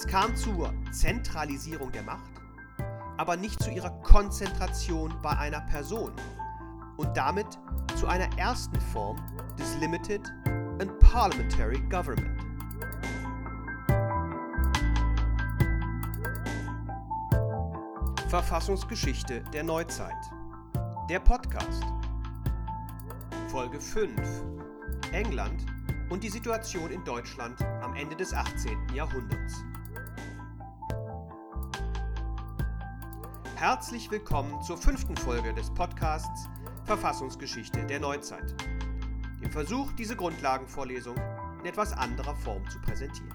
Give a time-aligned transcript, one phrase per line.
[0.00, 2.30] Es kam zur Zentralisierung der Macht,
[3.16, 6.12] aber nicht zu ihrer Konzentration bei einer Person
[6.98, 7.58] und damit
[7.96, 9.16] zu einer ersten Form
[9.58, 10.22] des Limited
[10.78, 12.40] and Parliamentary Government.
[18.28, 20.14] Verfassungsgeschichte der Neuzeit.
[21.10, 21.82] Der Podcast.
[23.48, 24.14] Folge 5.
[25.10, 25.66] England
[26.08, 28.78] und die Situation in Deutschland am Ende des 18.
[28.94, 29.64] Jahrhunderts.
[33.58, 36.48] Herzlich willkommen zur fünften Folge des Podcasts
[36.84, 38.54] Verfassungsgeschichte der Neuzeit.
[39.42, 41.16] Dem Versuch, diese Grundlagenvorlesung
[41.58, 43.34] in etwas anderer Form zu präsentieren.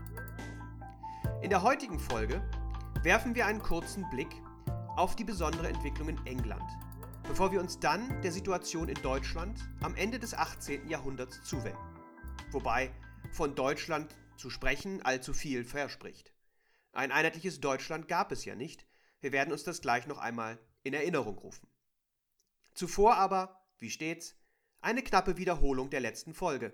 [1.41, 2.41] In der heutigen Folge
[3.01, 4.29] werfen wir einen kurzen Blick
[4.95, 6.71] auf die besondere Entwicklung in England,
[7.27, 10.87] bevor wir uns dann der Situation in Deutschland am Ende des 18.
[10.87, 11.83] Jahrhunderts zuwenden.
[12.51, 12.93] Wobei
[13.29, 16.33] von Deutschland zu sprechen allzu viel verspricht.
[16.93, 18.87] Ein einheitliches Deutschland gab es ja nicht,
[19.23, 21.65] wir werden uns das gleich noch einmal in Erinnerung rufen.
[22.73, 24.35] Zuvor aber, wie stets,
[24.81, 26.73] eine knappe Wiederholung der letzten Folge,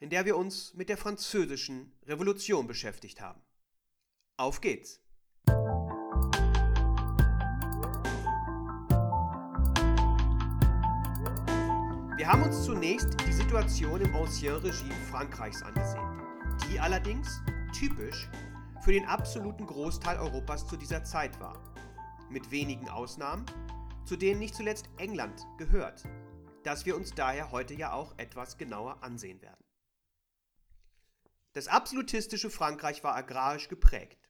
[0.00, 3.40] in der wir uns mit der französischen Revolution beschäftigt haben.
[4.36, 5.00] Auf geht's!
[12.16, 16.20] Wir haben uns zunächst die Situation im Ancien Regime Frankreichs angesehen,
[16.68, 17.40] die allerdings
[17.72, 18.28] typisch
[18.82, 21.73] für den absoluten Großteil Europas zu dieser Zeit war.
[22.34, 23.46] Mit wenigen Ausnahmen,
[24.04, 26.02] zu denen nicht zuletzt England gehört,
[26.64, 29.64] das wir uns daher heute ja auch etwas genauer ansehen werden.
[31.52, 34.28] Das absolutistische Frankreich war agrarisch geprägt.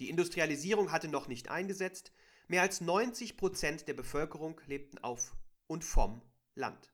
[0.00, 2.12] Die Industrialisierung hatte noch nicht eingesetzt,
[2.48, 5.36] mehr als 90 Prozent der Bevölkerung lebten auf
[5.68, 6.22] und vom
[6.56, 6.92] Land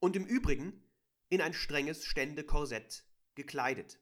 [0.00, 0.82] und im Übrigen
[1.28, 3.04] in ein strenges Ständekorsett
[3.36, 4.00] gekleidet.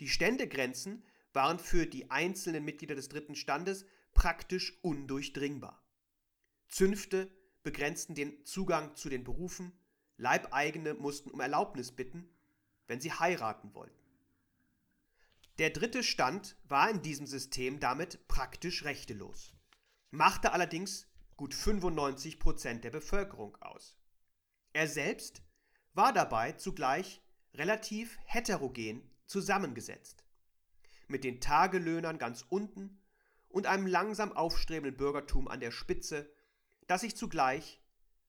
[0.00, 5.82] Die Ständegrenzen waren für die einzelnen Mitglieder des dritten Standes praktisch undurchdringbar.
[6.68, 7.30] Zünfte
[7.62, 9.72] begrenzten den Zugang zu den Berufen,
[10.16, 12.28] Leibeigene mussten um Erlaubnis bitten,
[12.86, 13.94] wenn sie heiraten wollten.
[15.58, 19.54] Der dritte Stand war in diesem System damit praktisch rechtelos,
[20.10, 23.96] machte allerdings gut 95 Prozent der Bevölkerung aus.
[24.72, 25.42] Er selbst
[25.94, 27.22] war dabei zugleich
[27.54, 30.24] relativ heterogen zusammengesetzt.
[31.06, 32.97] Mit den Tagelöhnern ganz unten
[33.58, 36.32] und einem langsam aufstrebenden Bürgertum an der Spitze,
[36.86, 37.82] das sich zugleich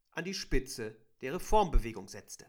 [0.10, 2.48] an die Spitze der Reformbewegung setzte.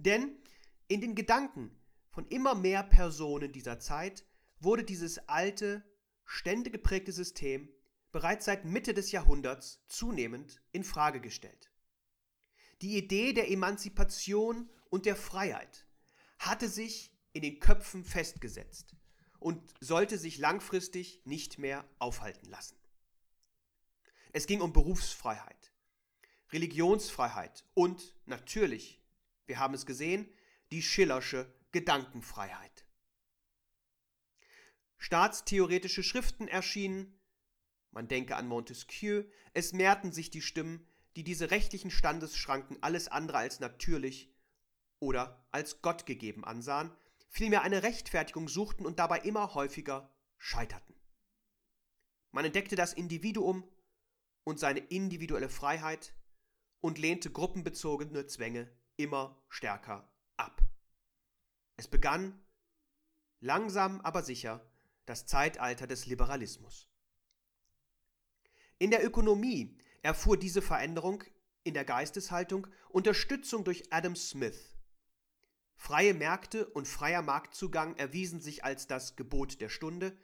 [0.00, 0.42] Denn
[0.88, 1.70] in den Gedanken
[2.08, 4.26] von immer mehr Personen dieser Zeit
[4.58, 5.84] wurde dieses alte,
[6.24, 7.72] ständegeprägte System
[8.10, 11.70] bereits seit Mitte des Jahrhunderts zunehmend in Frage gestellt.
[12.82, 15.86] Die Idee der Emanzipation und der Freiheit
[16.40, 18.96] hatte sich in den Köpfen festgesetzt
[19.40, 22.76] und sollte sich langfristig nicht mehr aufhalten lassen.
[24.32, 25.72] Es ging um Berufsfreiheit,
[26.52, 29.02] Religionsfreiheit und natürlich,
[29.46, 30.28] wir haben es gesehen,
[30.70, 32.86] die Schillersche Gedankenfreiheit.
[34.98, 37.18] Staatstheoretische Schriften erschienen,
[37.90, 39.24] man denke an Montesquieu,
[39.54, 40.86] es mehrten sich die Stimmen,
[41.16, 44.32] die diese rechtlichen Standesschranken alles andere als natürlich
[45.00, 46.92] oder als Gott gegeben ansahen,
[47.30, 50.94] vielmehr eine Rechtfertigung suchten und dabei immer häufiger scheiterten.
[52.32, 53.66] Man entdeckte das Individuum
[54.44, 56.12] und seine individuelle Freiheit
[56.80, 60.62] und lehnte gruppenbezogene Zwänge immer stärker ab.
[61.76, 62.38] Es begann
[63.40, 64.64] langsam aber sicher
[65.06, 66.88] das Zeitalter des Liberalismus.
[68.78, 71.24] In der Ökonomie erfuhr diese Veränderung
[71.64, 74.69] in der Geisteshaltung Unterstützung durch Adam Smith.
[75.82, 80.14] Freie Märkte und freier Marktzugang erwiesen sich als das Gebot der Stunde,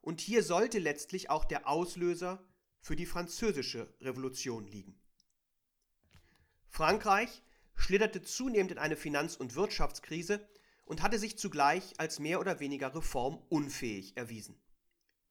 [0.00, 2.42] und hier sollte letztlich auch der Auslöser
[2.80, 4.98] für die französische Revolution liegen.
[6.66, 7.42] Frankreich
[7.74, 10.48] schlitterte zunehmend in eine Finanz- und Wirtschaftskrise
[10.86, 14.58] und hatte sich zugleich als mehr oder weniger reformunfähig erwiesen.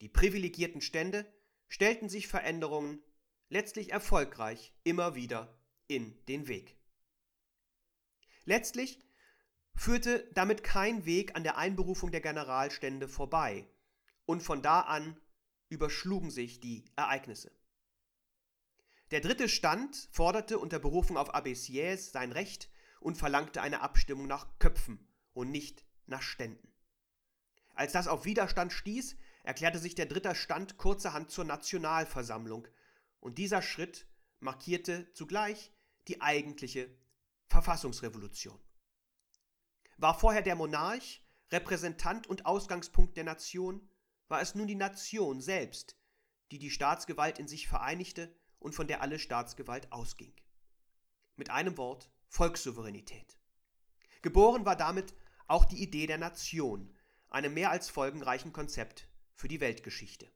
[0.02, 1.26] Die privilegierten Stände
[1.68, 3.02] stellten sich Veränderungen
[3.50, 6.78] letztlich erfolgreich immer wieder in den Weg.
[8.46, 9.00] Letztlich
[9.76, 13.68] führte damit kein Weg an der Einberufung der Generalstände vorbei,
[14.26, 15.18] und von da an
[15.70, 17.52] überschlugen sich die Ereignisse.
[19.12, 22.70] Der dritte Stand forderte unter Berufung auf Abbé Sieyès sein Recht
[23.00, 26.72] und verlangte eine Abstimmung nach Köpfen und nicht nach Ständen.
[27.74, 32.68] Als das auf Widerstand stieß, erklärte sich der dritte Stand kurzerhand zur Nationalversammlung
[33.20, 34.08] und dieser Schritt
[34.40, 35.72] markierte zugleich
[36.08, 36.90] die eigentliche
[37.48, 38.60] Verfassungsrevolution.
[40.02, 41.22] War vorher der Monarch
[41.52, 43.88] Repräsentant und Ausgangspunkt der Nation,
[44.30, 45.96] war es nun die Nation selbst,
[46.50, 50.34] die die Staatsgewalt in sich vereinigte und von der alle Staatsgewalt ausging.
[51.36, 53.38] Mit einem Wort Volkssouveränität.
[54.24, 55.14] Geboren war damit
[55.48, 56.98] auch die Idee der Nation,
[57.30, 60.32] einem mehr als folgenreichen Konzept für die Weltgeschichte.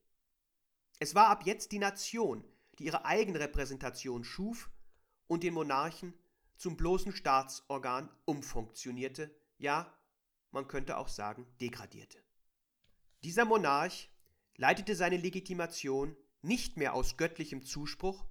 [1.00, 2.48] Es war ab jetzt die Nation,
[2.78, 4.70] die ihre eigene Repräsentation schuf
[5.26, 6.14] und den Monarchen
[6.56, 9.94] zum bloßen Staatsorgan umfunktionierte, ja,
[10.52, 12.18] man könnte auch sagen, degradierte.
[13.24, 14.10] Dieser Monarch
[14.56, 18.26] leitete seine Legitimation nicht mehr aus göttlichem Zuspruch,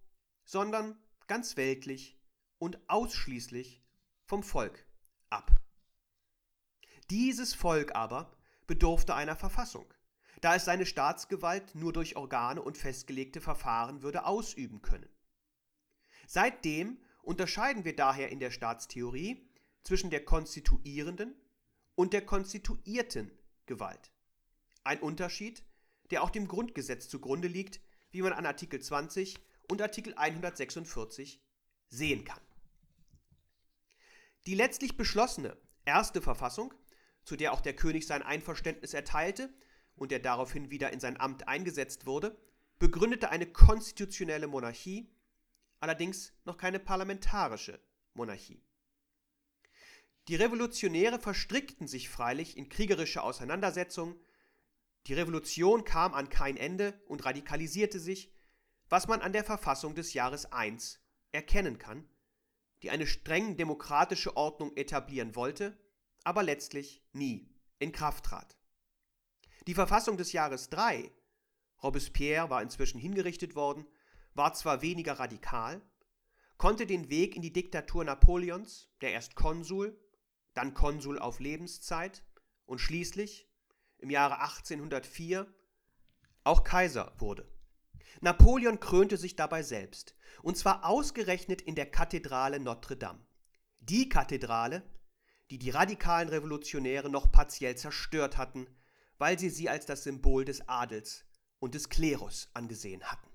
[0.44, 2.19] sondern ganz weltlich
[2.59, 3.82] und ausschließlich
[4.25, 4.87] vom Volk
[5.31, 5.50] ab.
[7.11, 8.35] Dieses Volk aber
[8.67, 9.93] bedurfte einer Verfassung,
[10.41, 15.09] da es seine Staatsgewalt nur durch Organe und festgelegte Verfahren würde ausüben können.
[16.26, 19.47] Seitdem unterscheiden wir daher in der Staatstheorie
[19.84, 21.34] zwischen der konstituierenden
[21.94, 23.31] und der konstituierten
[23.66, 24.10] Gewalt.
[24.82, 25.62] Ein Unterschied,
[26.10, 29.38] der auch dem Grundgesetz zugrunde liegt, wie man an Artikel 20
[29.70, 31.42] und Artikel 146
[31.88, 32.40] sehen kann.
[34.46, 36.75] Die letztlich beschlossene erste Verfassung,
[37.25, 39.52] zu der auch der König sein Einverständnis erteilte
[39.96, 42.37] und der daraufhin wieder in sein Amt eingesetzt wurde,
[42.78, 45.10] begründete eine konstitutionelle Monarchie,
[45.80, 47.80] allerdings noch keine parlamentarische
[48.12, 48.63] Monarchie.
[50.29, 54.19] Die Revolutionäre verstrickten sich freilich in kriegerische Auseinandersetzungen,
[55.06, 58.32] die Revolution kam an kein Ende und radikalisierte sich,
[58.88, 60.76] was man an der Verfassung des Jahres I
[61.32, 62.09] erkennen kann,
[62.82, 65.79] die eine streng demokratische Ordnung etablieren wollte,
[66.23, 68.56] aber letztlich nie in Kraft trat.
[69.67, 71.11] Die Verfassung des Jahres III,
[71.82, 73.87] Robespierre war inzwischen hingerichtet worden,
[74.32, 75.82] war zwar weniger radikal,
[76.56, 79.99] konnte den Weg in die Diktatur Napoleons, der erst Konsul,
[80.54, 82.24] dann Konsul auf Lebenszeit
[82.64, 83.48] und schließlich
[83.98, 85.46] im Jahre 1804
[86.44, 87.50] auch Kaiser wurde.
[88.20, 93.26] Napoleon krönte sich dabei selbst, und zwar ausgerechnet in der Kathedrale Notre Dame.
[93.80, 94.82] Die Kathedrale,
[95.50, 98.66] die die radikalen Revolutionäre noch partiell zerstört hatten,
[99.18, 101.24] weil sie sie als das Symbol des Adels
[101.58, 103.33] und des Klerus angesehen hatten.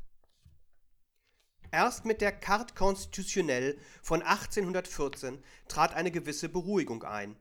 [1.71, 7.37] Erst mit der Carte constitutionnelle von 1814 trat eine gewisse Beruhigung ein.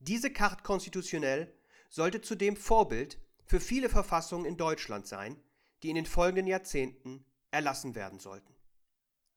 [0.00, 1.52] Diese Carte constitutionnelle
[1.88, 5.40] sollte zudem Vorbild für viele Verfassungen in Deutschland sein,
[5.82, 8.54] die in den folgenden Jahrzehnten erlassen werden sollten.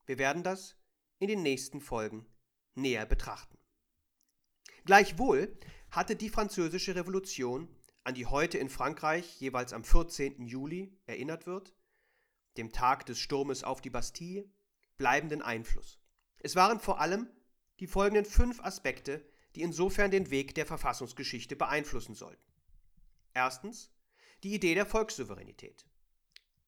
[0.06, 0.76] Wir werden das
[1.20, 2.26] in den nächsten Folgen
[2.74, 3.58] näher betrachten.
[4.86, 5.60] Gleichwohl
[5.92, 7.68] hatte die Französische Revolution,
[8.04, 10.48] an die heute in Frankreich jeweils am 14.
[10.48, 11.74] Juli erinnert wird,
[12.58, 14.50] dem Tag des Sturmes auf die Bastille,
[14.98, 16.00] bleibenden Einfluss.
[16.40, 17.30] Es waren vor allem
[17.80, 22.52] die folgenden fünf Aspekte, die insofern den Weg der Verfassungsgeschichte beeinflussen sollten.
[23.34, 23.92] Erstens
[24.44, 25.86] die Idee der Volkssouveränität.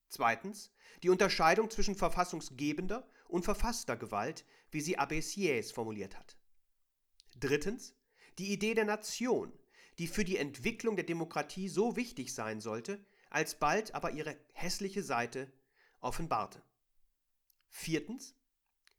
[0.07, 0.71] Zweitens
[1.03, 6.37] die Unterscheidung zwischen verfassungsgebender und verfasster Gewalt, wie sie Abbé Sieyès formuliert hat.
[7.39, 7.95] Drittens
[8.37, 9.53] die Idee der Nation,
[9.97, 15.51] die für die Entwicklung der Demokratie so wichtig sein sollte, alsbald aber ihre hässliche Seite
[16.01, 16.61] offenbarte.
[17.69, 18.35] Viertens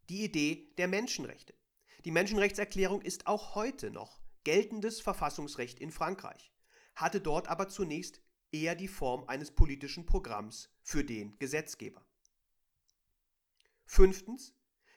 [0.08, 1.54] die Idee der Menschenrechte.
[2.04, 6.52] Die Menschenrechtserklärung ist auch heute noch geltendes Verfassungsrecht in Frankreich,
[6.94, 8.20] hatte dort aber zunächst
[8.52, 12.04] eher die Form eines politischen Programms für den Gesetzgeber.
[13.84, 14.54] Fünftens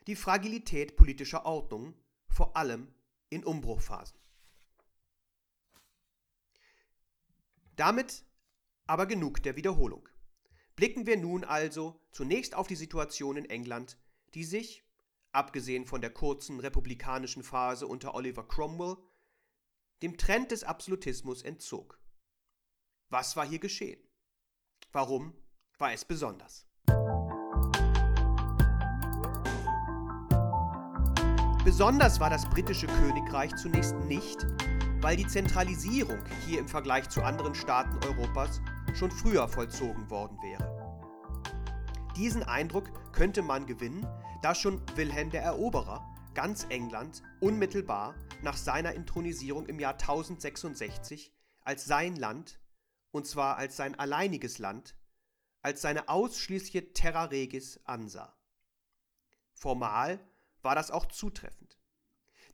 [0.07, 1.95] die Fragilität politischer Ordnungen,
[2.27, 2.93] vor allem
[3.29, 4.17] in Umbruchphasen.
[7.75, 8.25] Damit
[8.85, 10.07] aber genug der Wiederholung.
[10.75, 13.97] Blicken wir nun also zunächst auf die Situation in England,
[14.33, 14.83] die sich,
[15.31, 18.97] abgesehen von der kurzen republikanischen Phase unter Oliver Cromwell,
[20.01, 21.99] dem Trend des Absolutismus entzog.
[23.09, 24.01] Was war hier geschehen?
[24.91, 25.35] Warum
[25.77, 26.65] war es besonders?
[31.63, 34.45] Besonders war das britische Königreich zunächst nicht,
[35.01, 38.59] weil die Zentralisierung hier im Vergleich zu anderen Staaten Europas
[38.95, 40.83] schon früher vollzogen worden wäre.
[42.15, 44.07] Diesen Eindruck könnte man gewinnen,
[44.41, 51.85] da schon Wilhelm der Eroberer ganz England unmittelbar nach seiner Inthronisierung im Jahr 1066 als
[51.85, 52.59] sein Land,
[53.11, 54.95] und zwar als sein alleiniges Land,
[55.61, 58.35] als seine ausschließliche Terra Regis ansah.
[59.53, 60.19] Formal
[60.61, 61.79] war das auch zutreffend.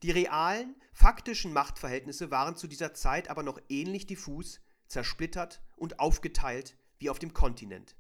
[0.04, 6.76] Die realen, faktischen Machtverhältnisse waren zu dieser Zeit aber noch ähnlich diffus, zersplittert und aufgeteilt
[6.98, 7.96] wie auf dem Kontinent,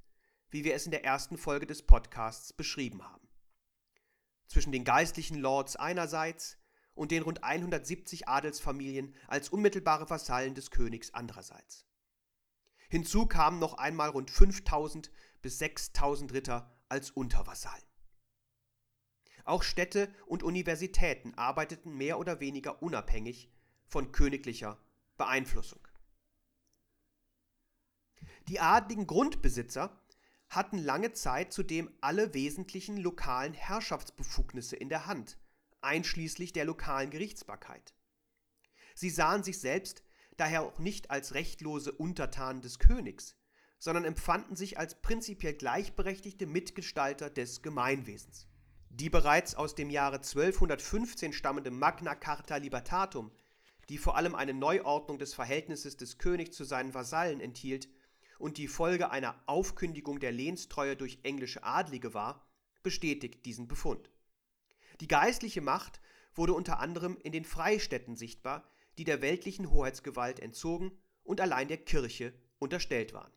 [0.49, 3.27] wie wir es in der ersten Folge des Podcasts beschrieben haben.
[4.47, 6.57] Zwischen den geistlichen Lords einerseits
[6.95, 11.85] und den rund 170 Adelsfamilien als unmittelbare Vasallen des Königs andererseits.
[12.89, 17.85] Hinzu kamen noch einmal rund 5000 bis 6000 Ritter als Untervasallen.
[19.45, 23.51] Auch Städte und Universitäten arbeiteten mehr oder weniger unabhängig
[23.85, 24.77] von königlicher
[25.17, 25.87] Beeinflussung.
[28.49, 29.95] Die adligen Grundbesitzer
[30.49, 35.37] hatten lange Zeit zudem alle wesentlichen lokalen Herrschaftsbefugnisse in der Hand,
[35.81, 37.93] einschließlich der lokalen Gerichtsbarkeit.
[38.95, 40.01] Sie sahen sich selbst
[40.35, 43.35] daher auch nicht als rechtlose Untertanen des Königs,
[43.77, 48.47] sondern empfanden sich als prinzipiell gleichberechtigte Mitgestalter des Gemeinwesens.
[48.89, 53.31] Die bereits aus dem Jahre 1215 stammende Magna Carta Libertatum,
[53.89, 57.87] die vor allem eine Neuordnung des Verhältnisses des Königs zu seinen Vasallen enthielt
[58.39, 62.49] und die Folge einer Aufkündigung der Lehnstreue durch englische Adlige war,
[62.81, 64.09] bestätigt diesen Befund.
[65.01, 66.01] Die geistliche Macht
[66.33, 68.67] wurde unter anderem in den Freistädten sichtbar,
[68.97, 70.91] die der weltlichen Hoheitsgewalt entzogen
[71.23, 73.31] und allein der Kirche unterstellt waren.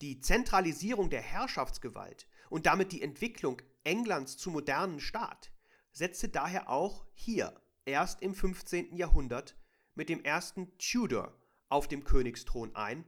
[0.00, 5.52] Die Zentralisierung der Herrschaftsgewalt und damit die Entwicklung Englands zum modernen Staat
[5.92, 8.96] setzte daher auch hier erst im 15.
[8.96, 9.56] Jahrhundert
[9.94, 11.36] mit dem ersten Tudor
[11.68, 13.04] auf dem Königsthron ein,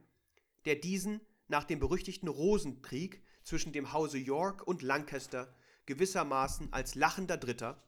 [0.65, 7.37] der diesen nach dem berüchtigten Rosenkrieg zwischen dem Hause York und Lancaster gewissermaßen als lachender
[7.37, 7.81] Dritter,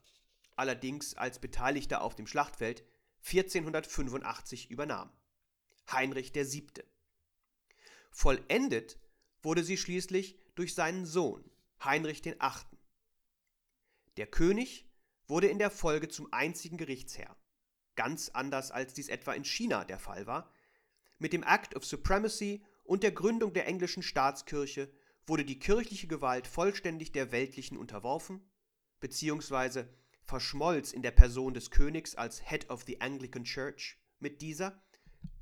[0.56, 2.84] allerdings als Beteiligter auf dem Schlachtfeld,
[3.26, 5.10] 1485 übernahm.
[5.92, 6.84] Heinrich VII.
[8.10, 8.98] Vollendet
[9.42, 11.44] wurde sie schließlich durch seinen Sohn
[11.82, 12.36] Heinrich VIII.
[14.16, 14.86] Der König
[15.26, 17.36] wurde in der Folge zum einzigen Gerichtsherr,
[17.94, 20.52] ganz anders als dies etwa in China der Fall war.
[21.20, 24.90] Mit dem Act of Supremacy und der Gründung der englischen Staatskirche
[25.26, 28.40] wurde die kirchliche Gewalt vollständig der weltlichen unterworfen,
[29.00, 34.82] beziehungsweise verschmolz in der Person des Königs als Head of the Anglican Church mit dieser,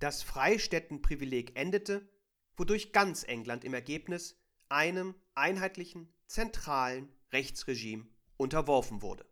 [0.00, 2.11] das Freistädtenprivileg endete,
[2.56, 4.37] wodurch ganz England im Ergebnis
[4.68, 9.25] einem einheitlichen, zentralen Rechtsregime unterworfen wurde.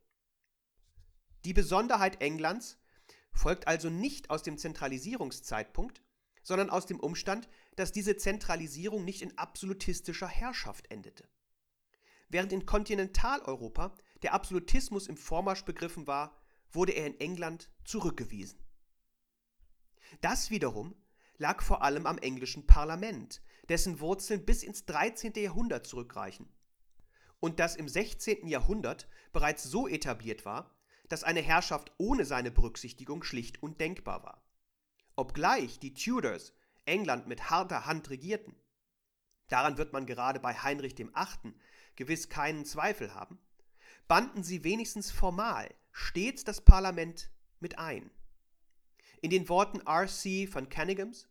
[1.45, 2.79] Die Besonderheit Englands
[3.33, 6.06] folgt also nicht aus dem Zentralisierungszeitpunkt,
[6.47, 11.29] sondern aus dem Umstand, dass diese Zentralisierung nicht in absolutistischer Herrschaft endete.
[12.29, 18.65] Während in Kontinentaleuropa der Absolutismus im Vormarsch begriffen war, wurde er in England zurückgewiesen.
[20.21, 20.95] Das wiederum
[21.37, 25.33] lag vor allem am englischen Parlament, dessen Wurzeln bis ins 13.
[25.35, 26.49] Jahrhundert zurückreichen
[27.41, 28.47] und das im 16.
[28.47, 34.46] Jahrhundert bereits so etabliert war, dass eine Herrschaft ohne seine Berücksichtigung schlicht undenkbar war.
[35.17, 36.53] Obgleich die Tudors
[36.85, 38.55] England mit harter Hand regierten,
[39.49, 41.55] daran wird man gerade bei Heinrich VIII.
[41.97, 43.39] gewiss keinen Zweifel haben,
[44.07, 47.31] banden sie wenigstens formal stets das Parlament
[47.61, 48.11] mit ein.
[49.23, 50.47] In den Worten R.C.
[50.47, 51.27] von Canningham's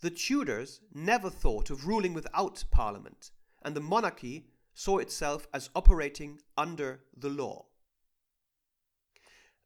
[0.00, 6.40] The Tudors never thought of ruling without Parliament, and the monarchy saw itself as operating
[6.56, 7.66] under the law.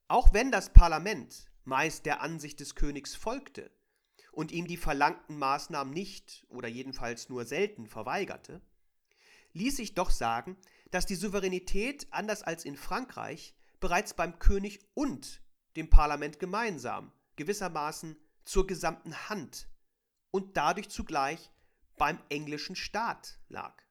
[0.09, 3.71] Auch wenn das Parlament meist der Ansicht des Königs folgte
[4.33, 8.61] und ihm die verlangten Maßnahmen nicht oder jedenfalls nur selten verweigerte,
[9.52, 10.57] ließ sich doch sagen,
[10.90, 15.43] dass die Souveränität, anders als in Frankreich, bereits beim König und
[15.76, 19.69] dem Parlament gemeinsam gewissermaßen zur gesamten Hand
[20.31, 21.50] und dadurch zugleich
[21.97, 23.83] beim englischen Staat lag.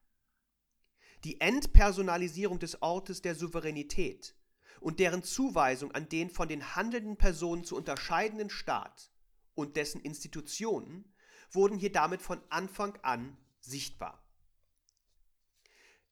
[1.24, 4.34] Die Entpersonalisierung des Ortes der Souveränität
[4.80, 9.10] und deren Zuweisung an den von den handelnden Personen zu unterscheidenden Staat
[9.54, 11.12] und dessen Institutionen
[11.52, 14.24] wurden hier damit von Anfang an sichtbar.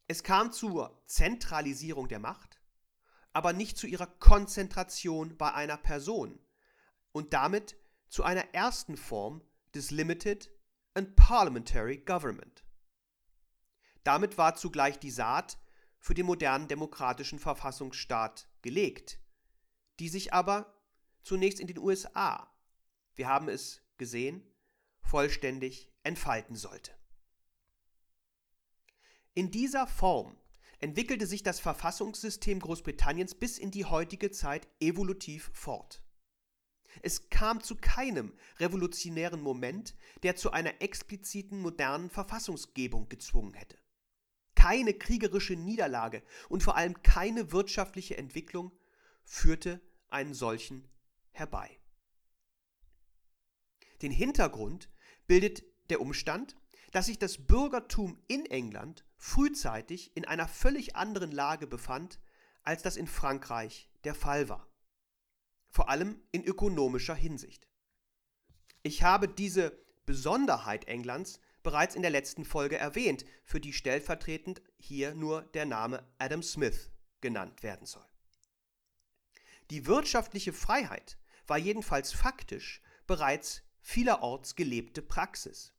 [0.07, 2.61] Es kam zur Zentralisierung der Macht,
[3.33, 6.39] aber nicht zu ihrer Konzentration bei einer Person
[7.13, 7.77] und damit
[8.09, 9.43] zu einer ersten Form
[9.75, 10.51] des Limited
[10.95, 12.65] and Parliamentary Government.
[14.03, 15.59] Damit war zugleich die Saat
[15.99, 19.21] für den modernen demokratischen Verfassungsstaat gelegt,
[20.01, 20.75] die sich aber
[21.23, 22.53] zunächst in den USA,
[23.15, 24.43] wir haben es gesehen,
[25.01, 26.93] vollständig entfalten sollte.
[29.35, 30.37] In dieser Form
[30.81, 36.03] entwickelte sich das Verfassungssystem Großbritanniens bis in die heutige Zeit evolutiv fort.
[37.03, 43.79] Es kam zu keinem revolutionären Moment, der zu einer expliziten modernen Verfassungsgebung gezwungen hätte.
[44.59, 48.73] Keine kriegerische Niederlage und vor allem keine wirtschaftliche Entwicklung
[49.25, 50.89] führte einen solchen
[51.31, 51.79] herbei.
[54.03, 54.91] Den Hintergrund
[55.29, 56.57] bildet der Umstand,
[56.91, 62.19] dass sich das Bürgertum in England frühzeitig in einer völlig anderen Lage befand
[62.65, 64.67] als das in Frankreich der Fall war.
[65.69, 67.69] Vor allem in ökonomischer Hinsicht.
[68.83, 75.15] Ich habe diese Besonderheit Englands bereits in der letzten Folge erwähnt, für die stellvertretend hier
[75.15, 78.07] nur der Name Adam Smith genannt werden soll.
[79.69, 85.75] Die wirtschaftliche Freiheit war jedenfalls faktisch bereits vielerorts gelebte Praxis.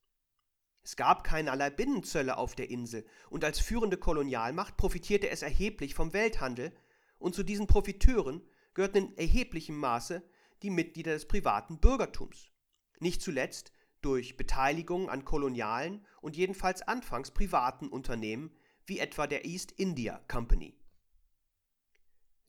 [0.83, 6.13] Es gab keinerlei Binnenzölle auf der Insel und als führende Kolonialmacht profitierte es erheblich vom
[6.13, 6.71] Welthandel
[7.17, 10.21] und zu diesen Profiteuren gehörten in erheblichem Maße
[10.61, 12.51] die Mitglieder des privaten Bürgertums.
[12.99, 19.71] Nicht zuletzt durch Beteiligung an kolonialen und jedenfalls anfangs privaten Unternehmen wie etwa der East
[19.73, 20.77] India Company.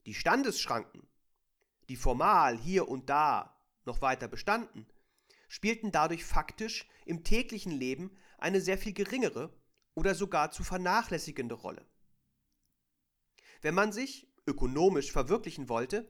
[0.05, 1.07] Die Standesschranken,
[1.89, 3.55] die formal hier und da
[3.85, 4.87] noch weiter bestanden,
[5.47, 9.53] spielten dadurch faktisch im täglichen Leben eine sehr viel geringere
[9.93, 11.85] oder sogar zu vernachlässigende Rolle.
[13.61, 16.09] Wenn man sich ökonomisch verwirklichen wollte,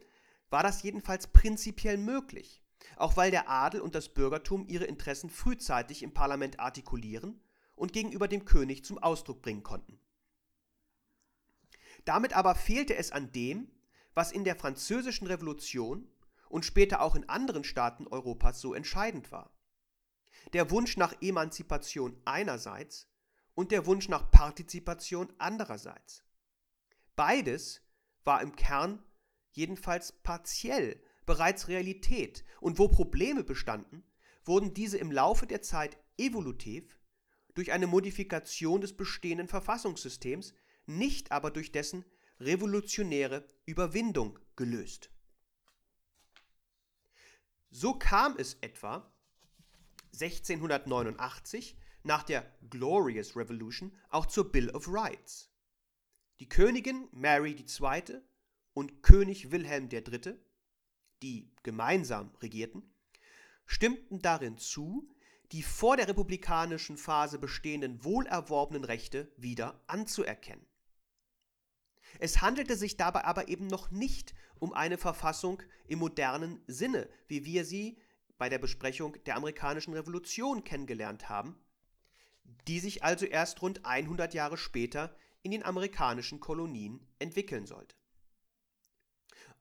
[0.50, 2.62] war das jedenfalls prinzipiell möglich,
[2.96, 7.42] auch weil der Adel und das Bürgertum ihre Interessen frühzeitig im Parlament artikulieren
[7.76, 10.00] und gegenüber dem König zum Ausdruck bringen konnten.
[12.06, 13.72] Damit aber fehlte es an dem,
[14.14, 16.08] was in der Französischen Revolution
[16.50, 19.56] und später auch in anderen Staaten Europas so entscheidend war.
[20.54, 23.08] Der Wunsch nach Emanzipation einerseits
[23.54, 26.24] und der Wunsch nach Partizipation andererseits.
[27.16, 27.82] Beides
[28.24, 29.04] war im Kern
[29.52, 34.04] jedenfalls partiell bereits Realität und wo Probleme bestanden,
[34.44, 37.00] wurden diese im Laufe der Zeit evolutiv
[37.54, 40.54] durch eine Modifikation des bestehenden Verfassungssystems,
[40.86, 42.06] nicht aber durch dessen
[42.40, 45.12] revolutionäre Überwindung gelöst.
[47.70, 49.12] So kam es etwa
[50.14, 55.50] 1689 nach der Glorious Revolution auch zur Bill of Rights.
[56.40, 58.22] Die Königin Mary II.
[58.74, 60.36] und König Wilhelm III.,
[61.22, 62.84] die gemeinsam regierten,
[63.66, 65.10] stimmten darin zu,
[65.52, 70.66] die vor der republikanischen Phase bestehenden wohlerworbenen Rechte wieder anzuerkennen.
[72.20, 77.46] Es handelte sich dabei aber eben noch nicht um eine Verfassung im modernen Sinne, wie
[77.46, 77.98] wir sie
[78.38, 81.58] bei der Besprechung der amerikanischen Revolution kennengelernt haben,
[82.68, 87.96] die sich also erst rund 100 Jahre später in den amerikanischen Kolonien entwickeln sollte.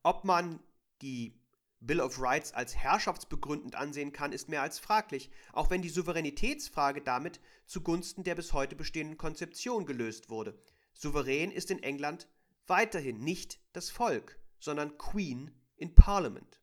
[0.03, 0.61] Ob man
[1.03, 1.40] die
[1.81, 7.01] Bill of Rights als herrschaftsbegründend ansehen kann, ist mehr als fraglich, auch wenn die Souveränitätsfrage
[7.01, 10.63] damit zugunsten der bis heute bestehenden Konzeption gelöst wurde.
[10.93, 12.29] Souverän ist in England
[12.67, 16.61] weiterhin nicht das Volk, sondern Queen in Parliament.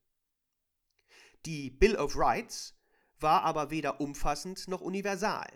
[1.46, 2.76] Die Bill of Rights
[3.20, 5.48] war aber weder umfassend noch universal.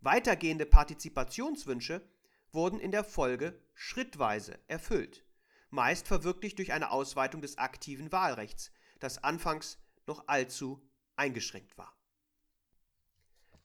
[0.00, 2.08] Weitergehende Partizipationswünsche
[2.52, 5.24] wurden in der Folge schrittweise erfüllt,
[5.70, 11.96] meist verwirklicht durch eine Ausweitung des aktiven Wahlrechts, das anfangs noch allzu eingeschränkt war.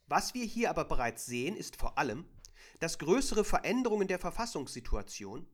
[0.07, 2.25] Was wir hier aber bereits sehen, ist vor allem,
[2.79, 5.47] dass größere Veränderungen der Verfassungssituation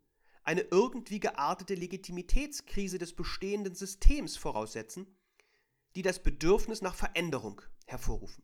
[0.44, 5.08] eine irgendwie geartete Legitimitätskrise des bestehenden Systems voraussetzen,
[5.96, 8.44] die das Bedürfnis nach Veränderung hervorrufen.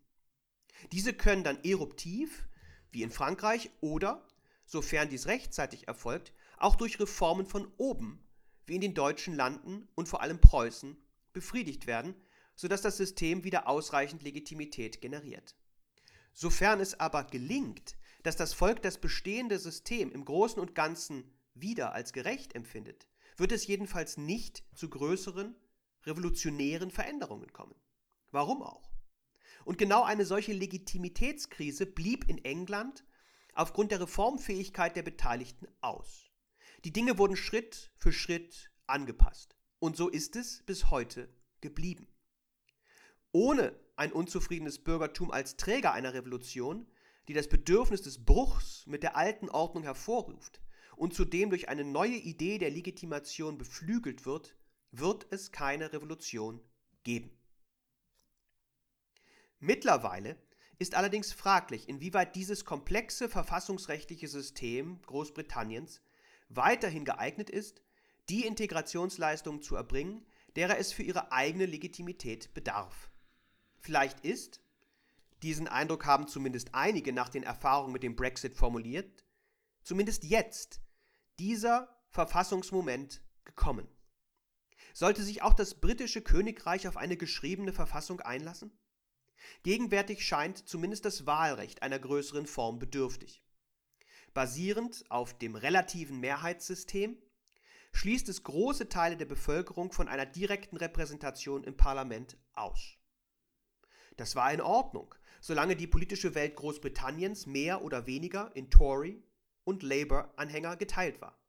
[0.91, 2.47] Diese können dann eruptiv,
[2.91, 4.25] wie in Frankreich, oder,
[4.65, 8.23] sofern dies rechtzeitig erfolgt, auch durch Reformen von oben,
[8.65, 10.97] wie in den deutschen Landen und vor allem Preußen,
[11.33, 12.15] befriedigt werden,
[12.55, 15.55] sodass das System wieder ausreichend Legitimität generiert.
[16.33, 21.93] Sofern es aber gelingt, dass das Volk das bestehende System im Großen und Ganzen wieder
[21.93, 25.55] als gerecht empfindet, wird es jedenfalls nicht zu größeren
[26.05, 27.75] revolutionären Veränderungen kommen.
[28.31, 28.91] Warum auch?
[29.65, 33.03] Und genau eine solche Legitimitätskrise blieb in England
[33.53, 36.26] aufgrund der Reformfähigkeit der Beteiligten aus.
[36.87, 39.57] Die Dinge wurden Schritt für Schritt angepasst.
[39.79, 41.27] Und so ist es bis heute
[41.59, 42.07] geblieben.
[43.33, 46.87] Ohne ein unzufriedenes Bürgertum als Träger einer Revolution,
[47.27, 50.61] die das Bedürfnis des Bruchs mit der alten Ordnung hervorruft,
[50.95, 54.55] und zudem durch eine neue Idee der Legitimation beflügelt wird,
[54.91, 56.61] wird es keine Revolution
[57.03, 57.37] geben.
[59.59, 60.41] Mittlerweile
[60.79, 66.01] ist allerdings fraglich, inwieweit dieses komplexe verfassungsrechtliche System Großbritanniens
[66.49, 67.81] weiterhin geeignet ist,
[68.29, 73.09] die Integrationsleistungen zu erbringen, derer es für ihre eigene Legitimität bedarf.
[73.79, 74.61] Vielleicht ist,
[75.43, 79.23] diesen Eindruck haben zumindest einige nach den Erfahrungen mit dem Brexit formuliert,
[79.83, 80.81] zumindest jetzt
[81.39, 83.87] dieser Verfassungsmoment gekommen.
[84.93, 88.75] Sollte sich auch das britische Königreich auf eine geschriebene Verfassung einlassen?
[89.61, 93.43] Gegenwärtig scheint zumindest das Wahlrecht einer größeren Form bedürftig.
[94.37, 97.17] Basierend auf dem relativen Mehrheitssystem
[97.91, 102.97] schließt es große Teile der Bevölkerung von einer direkten Repräsentation im Parlament aus.
[104.15, 109.23] Das war in Ordnung, solange die politische Welt Großbritanniens mehr oder weniger in Tory
[109.63, 111.41] und Labour-Anhänger geteilt war.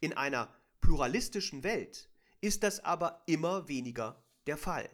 [0.00, 0.48] In einer
[0.80, 2.08] pluralistischen Welt
[2.40, 4.88] ist das aber immer weniger der Fall.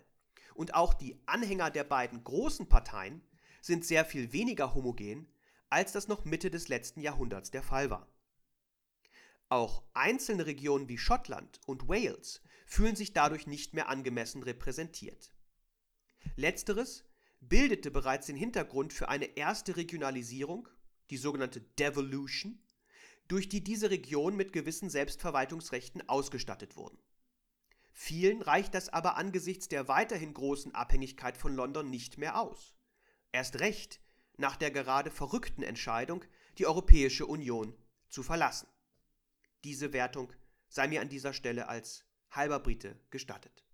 [0.57, 3.23] Und auch die Anhänger der beiden großen Parteien
[3.63, 5.29] sind sehr viel weniger homogen,
[5.71, 8.09] als das noch Mitte des letzten Jahrhunderts der Fall war.
[9.49, 15.33] Auch einzelne Regionen wie Schottland und Wales fühlen sich dadurch nicht mehr angemessen repräsentiert.
[16.35, 17.05] Letzteres
[17.41, 20.69] bildete bereits den Hintergrund für eine erste Regionalisierung,
[21.11, 22.61] die sogenannte Devolution,
[23.29, 26.99] durch die diese Regionen mit gewissen Selbstverwaltungsrechten ausgestattet wurden.
[27.93, 32.75] Vielen reicht das aber angesichts der weiterhin großen Abhängigkeit von London nicht mehr aus.
[33.33, 34.01] Erst recht
[34.37, 36.25] nach der gerade verrückten Entscheidung,
[36.59, 37.77] die Europäische Union
[38.09, 38.69] zu verlassen.
[39.65, 40.33] Diese Wertung
[40.69, 43.65] sei mir an dieser Stelle als halber Brite gestattet.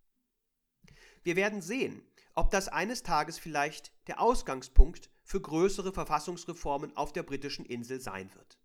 [1.22, 2.02] Wir werden sehen,
[2.34, 8.34] ob das eines Tages vielleicht der Ausgangspunkt für größere Verfassungsreformen auf der britischen Insel sein
[8.34, 8.58] wird.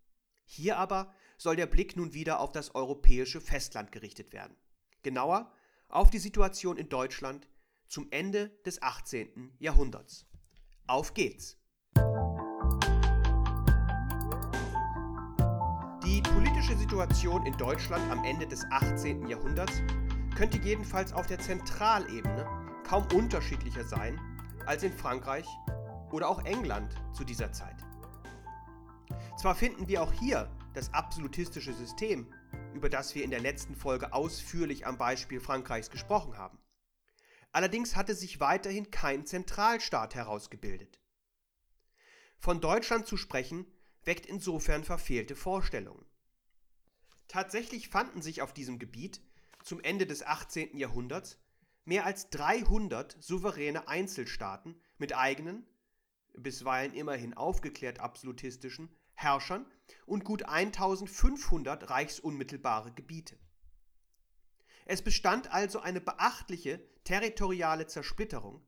[0.46, 4.56] Hier aber soll der Blick nun wieder auf das europäische Festland gerichtet werden.
[5.04, 5.54] Genauer
[5.90, 7.48] auf die Situation in Deutschland
[7.88, 9.56] zum Ende des 18.
[9.60, 10.26] Jahrhunderts.
[10.88, 11.58] Auf geht's!
[16.58, 19.28] Politische Situation in Deutschland am Ende des 18.
[19.28, 19.84] Jahrhunderts
[20.36, 22.48] könnte jedenfalls auf der Zentralebene
[22.84, 24.20] kaum unterschiedlicher sein
[24.66, 25.46] als in Frankreich
[26.12, 27.76] oder auch England zu dieser Zeit.
[29.40, 32.34] Zwar finden wir auch hier das absolutistische System,
[32.74, 36.58] über das wir in der letzten Folge ausführlich am Beispiel Frankreichs gesprochen haben.
[37.52, 41.00] Allerdings hatte sich weiterhin kein Zentralstaat herausgebildet.
[42.40, 43.68] Von Deutschland zu sprechen,
[44.06, 46.04] weckt insofern verfehlte Vorstellungen.
[47.28, 49.22] Tatsächlich fanden sich auf diesem Gebiet
[49.64, 50.78] zum Ende des 18.
[50.78, 51.38] Jahrhunderts
[51.84, 55.66] mehr als 300 souveräne Einzelstaaten mit eigenen,
[56.34, 59.66] bisweilen immerhin aufgeklärt absolutistischen, Herrschern
[60.06, 63.38] und gut 1500 reichsunmittelbare Gebiete.
[64.86, 68.66] Es bestand also eine beachtliche territoriale Zersplitterung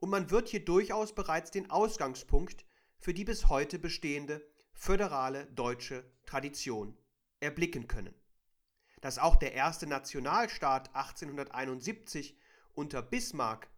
[0.00, 2.64] und man wird hier durchaus bereits den Ausgangspunkt
[2.98, 6.96] für die bis heute bestehende föderale deutsche Tradition
[7.40, 8.14] erblicken können.
[9.00, 12.38] Dass auch der erste Nationalstaat 1871
[12.74, 13.68] unter Bismarck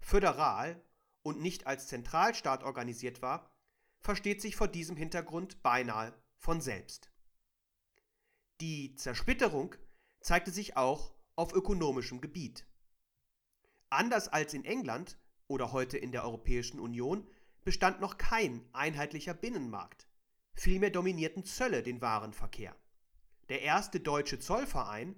[0.00, 0.82] föderal
[1.22, 3.50] und nicht als Zentralstaat organisiert war,
[4.00, 7.10] versteht sich vor diesem Hintergrund beinahe von selbst.
[8.60, 9.74] Die Zersplitterung
[10.20, 12.66] zeigte sich auch auf ökonomischem Gebiet.
[13.90, 17.28] Anders als in England oder heute in der Europäischen Union
[17.64, 20.08] bestand noch kein einheitlicher Binnenmarkt.
[20.54, 22.74] Vielmehr dominierten Zölle den Warenverkehr.
[23.52, 25.14] Der erste deutsche Zollverein,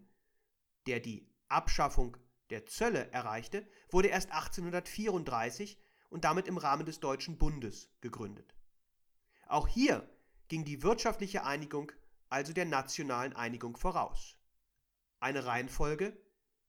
[0.89, 2.17] der die Abschaffung
[2.51, 8.57] der Zölle erreichte, wurde erst 1834 und damit im Rahmen des Deutschen Bundes gegründet.
[9.47, 10.13] Auch hier
[10.49, 11.93] ging die wirtschaftliche Einigung
[12.29, 14.37] also der nationalen Einigung voraus.
[15.21, 16.21] Eine Reihenfolge,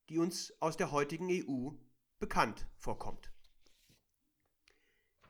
[0.09, 1.71] die uns aus der heutigen EU
[2.19, 3.31] bekannt vorkommt.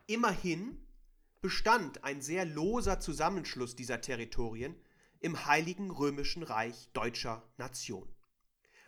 [0.04, 0.86] Immerhin
[1.40, 4.78] bestand ein sehr loser Zusammenschluss dieser Territorien
[5.26, 8.08] im Heiligen Römischen Reich deutscher Nation.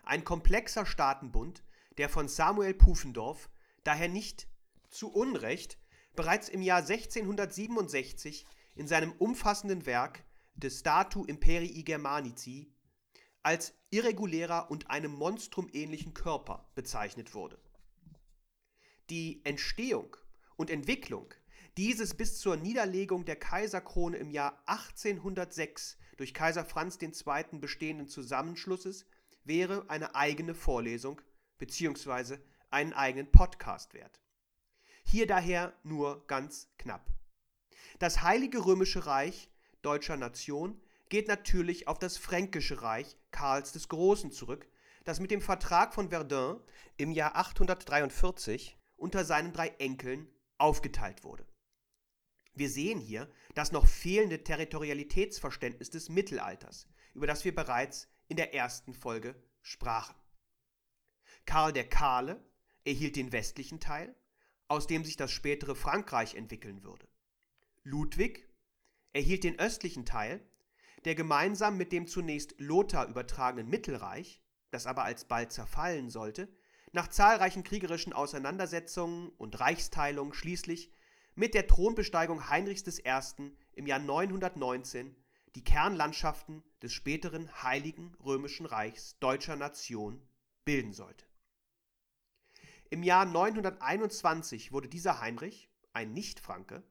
[0.03, 1.65] Ein komplexer Staatenbund,
[1.97, 3.49] der von Samuel Pufendorf
[3.83, 4.47] daher nicht
[4.87, 5.77] zu Unrecht
[6.15, 10.23] bereits im Jahr 1667 in seinem umfassenden Werk
[10.53, 12.73] De Statu Imperii Germanici
[13.43, 17.59] als irregulärer und einem Monstrum ähnlichen Körper bezeichnet wurde.
[19.09, 20.15] Die Entstehung
[20.55, 21.33] und Entwicklung
[21.75, 27.59] dieses bis zur Niederlegung der Kaiserkrone im Jahr 1806 durch Kaiser Franz II.
[27.61, 29.05] bestehenden Zusammenschlusses
[29.45, 31.21] wäre eine eigene Vorlesung
[31.59, 32.39] bzw.
[32.69, 34.19] einen eigenen Podcast wert.
[35.05, 37.09] Hier daher nur ganz knapp.
[37.99, 39.49] Das Heilige Römische Reich
[39.81, 44.67] deutscher Nation geht natürlich auf das Fränkische Reich Karls des Großen zurück,
[45.05, 46.61] das mit dem Vertrag von Verdun
[46.97, 50.27] im Jahr 843 unter seinen drei Enkeln
[50.57, 51.47] aufgeteilt wurde.
[52.55, 58.53] Wir sehen hier das noch fehlende Territorialitätsverständnis des Mittelalters, über das wir bereits in der
[58.53, 60.15] ersten Folge sprachen.
[61.45, 62.43] Karl der Kahle
[62.85, 64.15] erhielt den westlichen Teil,
[64.67, 67.07] aus dem sich das spätere Frankreich entwickeln würde.
[67.83, 68.47] Ludwig
[69.13, 70.45] erhielt den östlichen Teil,
[71.05, 76.49] der gemeinsam mit dem zunächst Lothar übertragenen Mittelreich, das aber alsbald zerfallen sollte,
[76.91, 80.91] nach zahlreichen kriegerischen Auseinandersetzungen und Reichsteilungen schließlich
[81.39, 83.53] mit der Thronbesteigung Heinrichs I.
[83.71, 85.15] im Jahr 919
[85.55, 90.21] die Kernlandschaften des späteren Heiligen Römischen Reichs deutscher Nation
[90.65, 91.25] bilden sollte.
[92.89, 96.83] Im Jahr 921 wurde dieser Heinrich, ein Nichtfranke,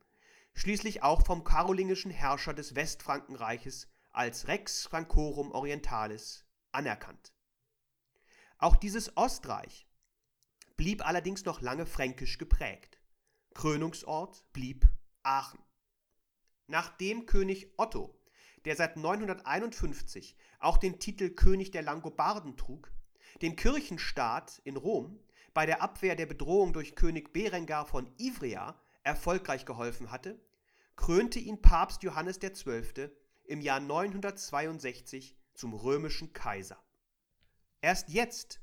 [0.54, 7.34] schließlich auch vom karolingischen Herrscher des Westfrankenreiches als Rex Francorum Orientalis anerkannt.
[8.56, 9.86] Auch dieses Ostreich
[10.78, 12.97] blieb allerdings noch lange fränkisch geprägt.
[13.58, 14.86] Krönungsort blieb
[15.24, 15.58] Aachen.
[16.68, 18.16] Nachdem König Otto,
[18.64, 22.92] der seit 951 auch den Titel König der Langobarden trug,
[23.42, 25.18] dem Kirchenstaat in Rom
[25.54, 30.40] bei der Abwehr der Bedrohung durch König Berengar von Ivrea erfolgreich geholfen hatte,
[30.94, 33.10] krönte ihn Papst Johannes XII.
[33.42, 36.80] im Jahr 962 zum römischen Kaiser.
[37.80, 38.60] Erst jetzt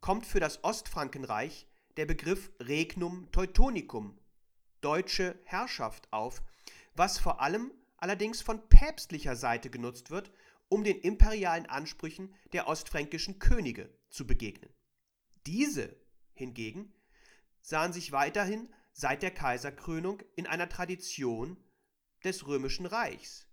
[0.00, 4.18] kommt für das Ostfrankenreich der Begriff Regnum Teutonicum,
[4.80, 6.42] deutsche Herrschaft, auf,
[6.94, 10.32] was vor allem allerdings von päpstlicher Seite genutzt wird,
[10.68, 14.72] um den imperialen Ansprüchen der ostfränkischen Könige zu begegnen.
[15.46, 15.96] Diese
[16.34, 16.92] hingegen
[17.62, 21.56] sahen sich weiterhin seit der Kaiserkrönung in einer Tradition
[22.24, 23.46] des römischen Reichs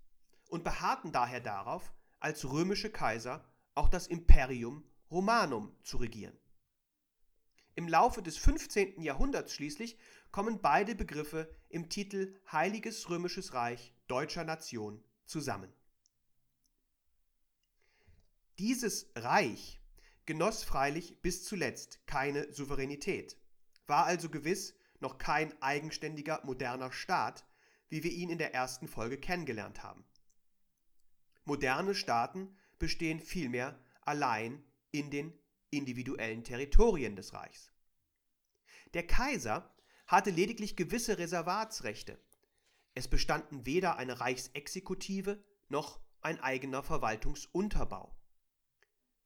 [0.49, 6.37] und beharrten daher darauf, als römische Kaiser auch das Imperium Romanum zu regieren.
[7.75, 9.01] Im Laufe des 15.
[9.01, 9.97] Jahrhunderts schließlich
[10.35, 15.71] kommen beide Begriffe im Titel Heiliges Römisches Reich deutscher Nation zusammen.
[18.59, 19.79] Dieses Reich
[20.25, 23.37] genoss freilich bis zuletzt keine Souveränität,
[23.87, 27.45] war also gewiss noch kein eigenständiger moderner Staat,
[27.87, 30.03] wie wir ihn in der ersten Folge kennengelernt haben.
[31.45, 35.31] Moderne Staaten bestehen vielmehr allein in den
[35.69, 37.71] individuellen Territorien des Reichs.
[38.93, 39.71] Der Kaiser
[40.05, 42.19] hatte lediglich gewisse Reservatsrechte.
[42.93, 48.15] Es bestanden weder eine Reichsexekutive noch ein eigener Verwaltungsunterbau.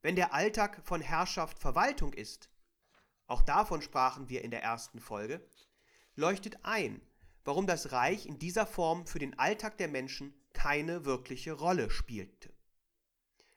[0.02, 2.50] Wenn der Alltag von Herrschaft Verwaltung ist,
[3.28, 5.46] auch davon sprachen wir in der ersten Folge,
[6.16, 7.02] leuchtet ein,
[7.44, 12.52] warum das Reich in dieser Form für den Alltag der Menschen keine wirkliche Rolle spielte.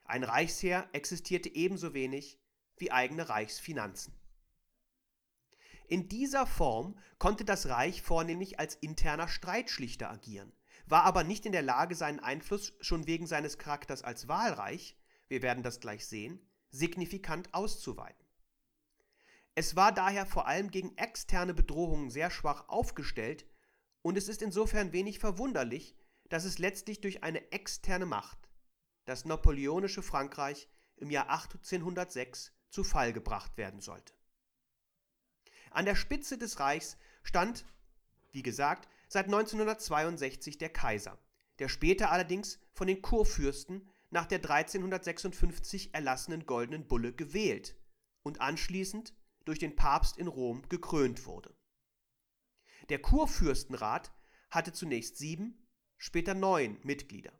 [0.04, 2.38] Ein Reichsheer existierte ebenso wenig
[2.76, 4.14] wie eigene Reichsfinanzen.
[5.92, 10.50] In dieser Form konnte das Reich vornehmlich als interner Streitschlichter agieren,
[10.86, 14.96] war aber nicht in der Lage, seinen Einfluss schon wegen seines Charakters als Wahlreich,
[15.28, 18.24] wir werden das gleich sehen, signifikant auszuweiten.
[19.54, 23.44] Es war daher vor allem gegen externe Bedrohungen sehr schwach aufgestellt
[24.00, 25.94] und es ist insofern wenig verwunderlich,
[26.30, 28.48] dass es letztlich durch eine externe Macht,
[29.04, 34.14] das napoleonische Frankreich, im Jahr 1806 zu Fall gebracht werden sollte.
[35.74, 37.64] An der Spitze des Reichs stand,
[38.32, 41.18] wie gesagt, seit 1962 der Kaiser,
[41.58, 47.76] der später allerdings von den Kurfürsten nach der 1356 erlassenen Goldenen Bulle gewählt
[48.22, 51.54] und anschließend durch den Papst in Rom gekrönt wurde.
[52.88, 54.12] Der Kurfürstenrat
[54.50, 57.32] hatte zunächst sieben, später neun Mitglieder.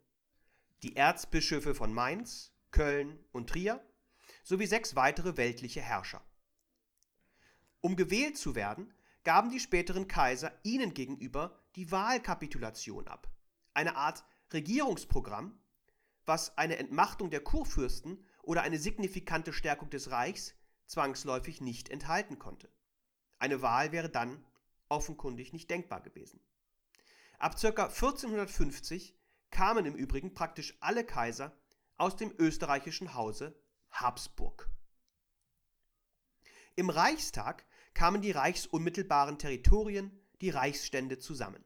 [0.81, 3.85] Die Erzbischöfe von Mainz, Köln und Trier
[4.43, 6.25] sowie sechs weitere weltliche Herrscher.
[7.83, 8.93] Um gewählt zu werden,
[9.25, 13.29] gaben die späteren Kaiser ihnen gegenüber die Wahlkapitulation ab,
[13.73, 15.59] eine Art Regierungsprogramm,
[16.25, 22.71] was eine Entmachtung der Kurfürsten oder eine signifikante Stärkung des Reichs zwangsläufig nicht enthalten konnte.
[23.37, 24.45] Eine Wahl wäre dann
[24.87, 26.39] offenkundig nicht denkbar gewesen.
[27.37, 27.67] Ab ca.
[27.67, 29.13] 1450
[29.51, 31.51] kamen im Übrigen praktisch alle Kaiser
[31.97, 34.69] aus dem österreichischen Hause Habsburg.
[36.75, 41.63] Im Reichstag kamen die reichsunmittelbaren Territorien, die Reichsstände zusammen.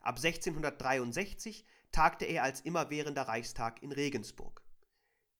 [0.00, 4.62] Ab 1663 tagte er als immerwährender Reichstag in Regensburg.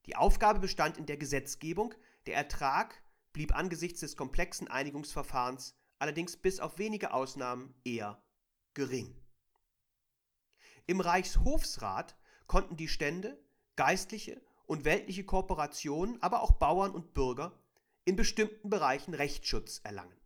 [0.07, 1.95] Die Aufgabe bestand in der Gesetzgebung,
[2.27, 8.21] der Ertrag blieb angesichts des komplexen Einigungsverfahrens allerdings bis auf wenige Ausnahmen eher
[8.75, 9.17] gering.
[10.87, 12.17] Im Reichshofsrat
[12.49, 13.41] konnten die Stände,
[13.77, 17.62] geistliche und weltliche Korporationen, aber auch Bauern und Bürger
[18.05, 20.17] in bestimmten Bereichen Rechtsschutz erlangen.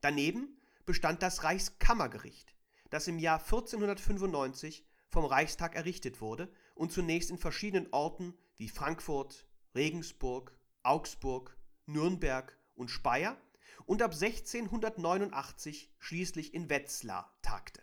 [0.00, 2.54] Daneben bestand das Reichskammergericht,
[2.90, 9.46] das im Jahr 1495 vom Reichstag errichtet wurde und zunächst in verschiedenen Orten wie Frankfurt,
[9.74, 11.56] Regensburg, Augsburg,
[11.86, 13.36] Nürnberg und Speyer
[13.84, 17.82] und ab 1689 schließlich in Wetzlar tagte.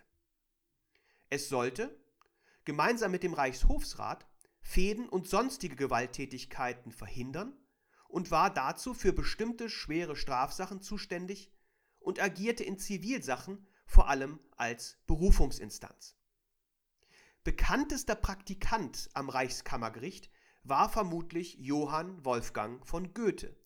[1.28, 1.96] Es sollte,
[2.64, 4.26] gemeinsam mit dem Reichshofsrat,
[4.60, 7.56] Fehden und sonstige Gewalttätigkeiten verhindern
[8.10, 11.50] und war dazu für bestimmte schwere Strafsachen zuständig
[12.00, 16.16] und agierte in Zivilsachen vor allem als Berufungsinstanz.
[17.44, 20.30] Bekanntester Praktikant am Reichskammergericht
[20.62, 23.56] war vermutlich Johann Wolfgang von Goethe,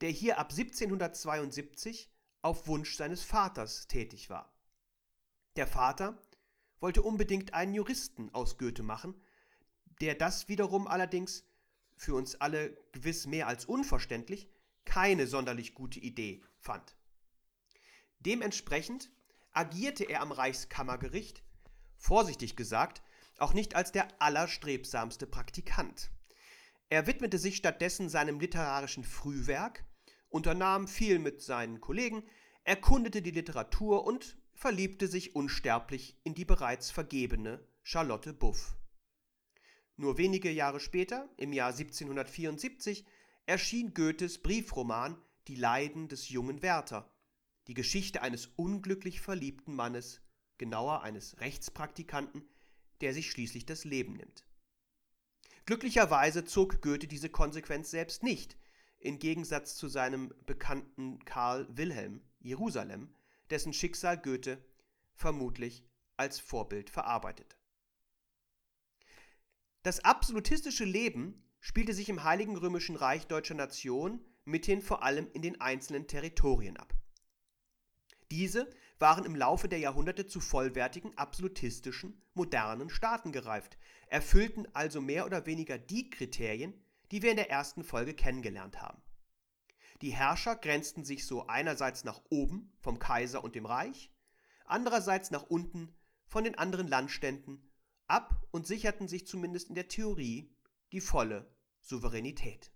[0.00, 2.10] der hier ab 1772
[2.42, 4.54] auf Wunsch seines Vaters tätig war.
[5.56, 6.16] Der Vater
[6.78, 9.20] wollte unbedingt einen Juristen aus Goethe machen,
[10.00, 11.44] der das wiederum allerdings,
[12.00, 14.48] für uns alle gewiss mehr als unverständlich,
[14.86, 16.96] keine sonderlich gute Idee fand.
[18.20, 19.10] Dementsprechend
[19.52, 21.44] agierte er am Reichskammergericht,
[21.98, 23.02] vorsichtig gesagt,
[23.36, 26.10] auch nicht als der allerstrebsamste Praktikant.
[26.88, 29.84] Er widmete sich stattdessen seinem literarischen Frühwerk,
[30.30, 32.22] unternahm viel mit seinen Kollegen,
[32.64, 38.79] erkundete die Literatur und verliebte sich unsterblich in die bereits vergebene Charlotte Buff.
[40.00, 43.04] Nur wenige Jahre später, im Jahr 1774,
[43.44, 47.12] erschien Goethes Briefroman Die Leiden des jungen Werther,
[47.66, 50.22] die Geschichte eines unglücklich verliebten Mannes,
[50.56, 52.48] genauer eines Rechtspraktikanten,
[53.02, 54.46] der sich schließlich das Leben nimmt.
[55.66, 58.56] Glücklicherweise zog Goethe diese Konsequenz selbst nicht,
[59.00, 63.14] im Gegensatz zu seinem bekannten Karl Wilhelm Jerusalem,
[63.50, 64.64] dessen Schicksal Goethe
[65.12, 65.84] vermutlich
[66.16, 67.59] als Vorbild verarbeitete.
[69.82, 75.40] Das absolutistische Leben spielte sich im Heiligen Römischen Reich deutscher Nation mithin vor allem in
[75.40, 76.94] den einzelnen Territorien ab.
[78.30, 85.24] Diese waren im Laufe der Jahrhunderte zu vollwertigen, absolutistischen, modernen Staaten gereift, erfüllten also mehr
[85.24, 86.74] oder weniger die Kriterien,
[87.10, 89.02] die wir in der ersten Folge kennengelernt haben.
[90.02, 94.12] Die Herrscher grenzten sich so einerseits nach oben vom Kaiser und dem Reich,
[94.66, 95.94] andererseits nach unten
[96.26, 97.69] von den anderen Landständen
[98.10, 100.52] ab und sicherten sich zumindest in der Theorie
[100.92, 102.72] die volle Souveränität.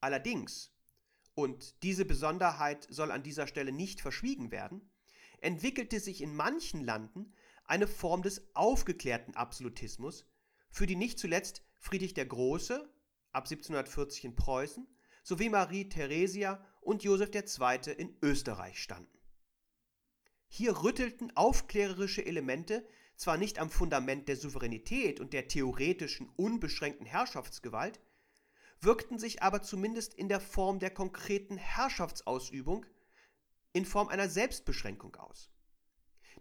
[0.00, 0.72] Allerdings
[1.34, 4.90] und diese Besonderheit soll an dieser Stelle nicht verschwiegen werden,
[5.40, 7.32] entwickelte sich in manchen Landen
[7.64, 10.26] eine Form des aufgeklärten Absolutismus,
[10.70, 12.92] für die nicht zuletzt Friedrich der Große
[13.32, 14.86] ab 1740 in Preußen
[15.22, 17.92] sowie Marie Theresia und Joseph II.
[17.96, 19.18] in Österreich standen.
[20.48, 22.86] Hier rüttelten aufklärerische Elemente
[23.20, 28.00] zwar nicht am Fundament der Souveränität und der theoretischen unbeschränkten Herrschaftsgewalt,
[28.80, 32.86] wirkten sich aber zumindest in der Form der konkreten Herrschaftsausübung
[33.74, 35.50] in Form einer Selbstbeschränkung aus.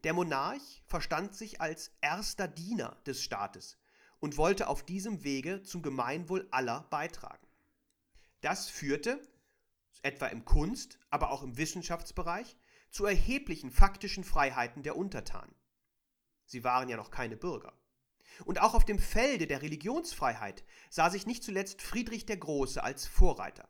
[0.05, 3.77] Der Monarch verstand sich als erster Diener des Staates
[4.21, 7.45] und wollte auf diesem Wege zum Gemeinwohl aller beitragen.
[8.39, 9.21] Das führte,
[10.01, 12.55] etwa im Kunst, aber auch im Wissenschaftsbereich,
[12.89, 15.58] zu erheblichen faktischen Freiheiten der Untertanen.
[16.49, 17.73] Sie waren ja noch keine Bürger.
[18.43, 23.05] Und auch auf dem Felde der Religionsfreiheit sah sich nicht zuletzt Friedrich der Große als
[23.05, 23.69] Vorreiter.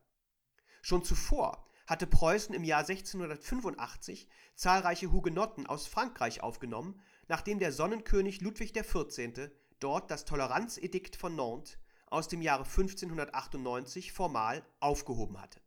[0.81, 8.39] Schon zuvor hatte Preußen im Jahr 1685 zahlreiche Hugenotten aus Frankreich aufgenommen, nachdem der Sonnenkönig
[8.39, 9.51] Ludwig XIV.
[9.81, 15.61] dort das Toleranzedikt von Nantes aus dem Jahre 1598 formal aufgehoben hatte.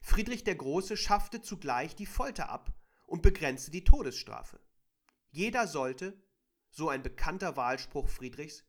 [0.00, 2.72] Friedrich der Große schaffte zugleich die Folter ab
[3.06, 4.58] und begrenzte die Todesstrafe.
[5.30, 6.20] Jeder sollte,
[6.70, 8.64] so ein bekannter Wahlspruch Friedrichs,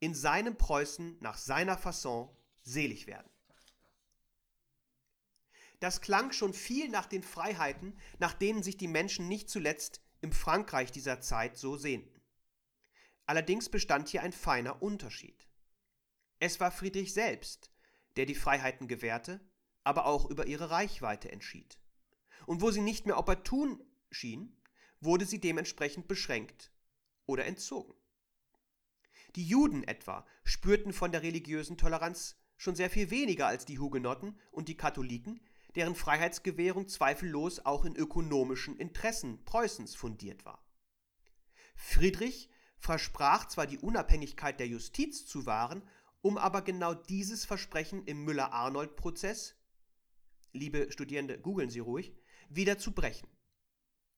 [0.00, 2.28] in seinem Preußen nach seiner Fasson
[2.62, 3.30] selig werden.
[5.80, 10.32] Das klang schon viel nach den Freiheiten, nach denen sich die Menschen nicht zuletzt im
[10.32, 12.20] Frankreich dieser Zeit so sehnten.
[13.26, 15.48] Allerdings bestand hier ein feiner Unterschied.
[16.38, 17.70] Es war Friedrich selbst,
[18.16, 19.40] der die Freiheiten gewährte,
[19.84, 21.78] aber auch über ihre Reichweite entschied.
[22.46, 24.56] Und wo sie nicht mehr opportun schien,
[25.00, 26.72] wurde sie dementsprechend beschränkt
[27.26, 27.94] oder entzogen.
[29.34, 34.38] Die Juden etwa spürten von der religiösen Toleranz schon sehr viel weniger als die Hugenotten
[34.50, 35.40] und die Katholiken,
[35.74, 40.66] deren Freiheitsgewährung zweifellos auch in ökonomischen Interessen Preußens fundiert war.
[41.74, 45.82] Friedrich versprach zwar die Unabhängigkeit der Justiz zu wahren,
[46.22, 49.54] um aber genau dieses Versprechen im Müller-Arnold-Prozess,
[50.52, 52.16] liebe Studierende, googeln Sie ruhig,
[52.48, 53.28] wieder zu brechen.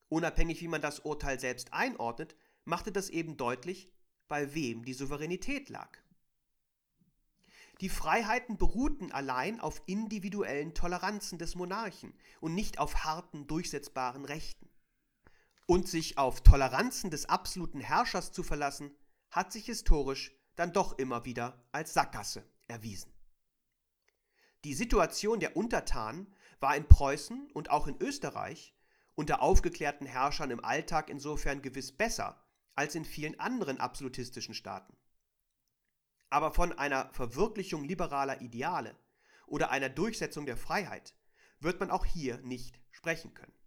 [0.08, 3.90] Unabhängig wie man das Urteil selbst einordnet, machte das eben deutlich,
[4.26, 5.98] bei wem die Souveränität lag.
[7.80, 14.68] Die Freiheiten beruhten allein auf individuellen Toleranzen des Monarchen und nicht auf harten, durchsetzbaren Rechten.
[15.66, 18.96] Und sich auf Toleranzen des absoluten Herrschers zu verlassen,
[19.30, 23.12] hat sich historisch dann doch immer wieder als Sackgasse erwiesen.
[24.64, 28.74] Die Situation der Untertanen war in Preußen und auch in Österreich
[29.18, 32.40] unter aufgeklärten Herrschern im Alltag insofern gewiss besser
[32.76, 34.96] als in vielen anderen absolutistischen Staaten.
[36.30, 38.96] Aber von einer Verwirklichung liberaler Ideale
[39.48, 41.16] oder einer Durchsetzung der Freiheit
[41.58, 43.58] wird man auch hier nicht sprechen können.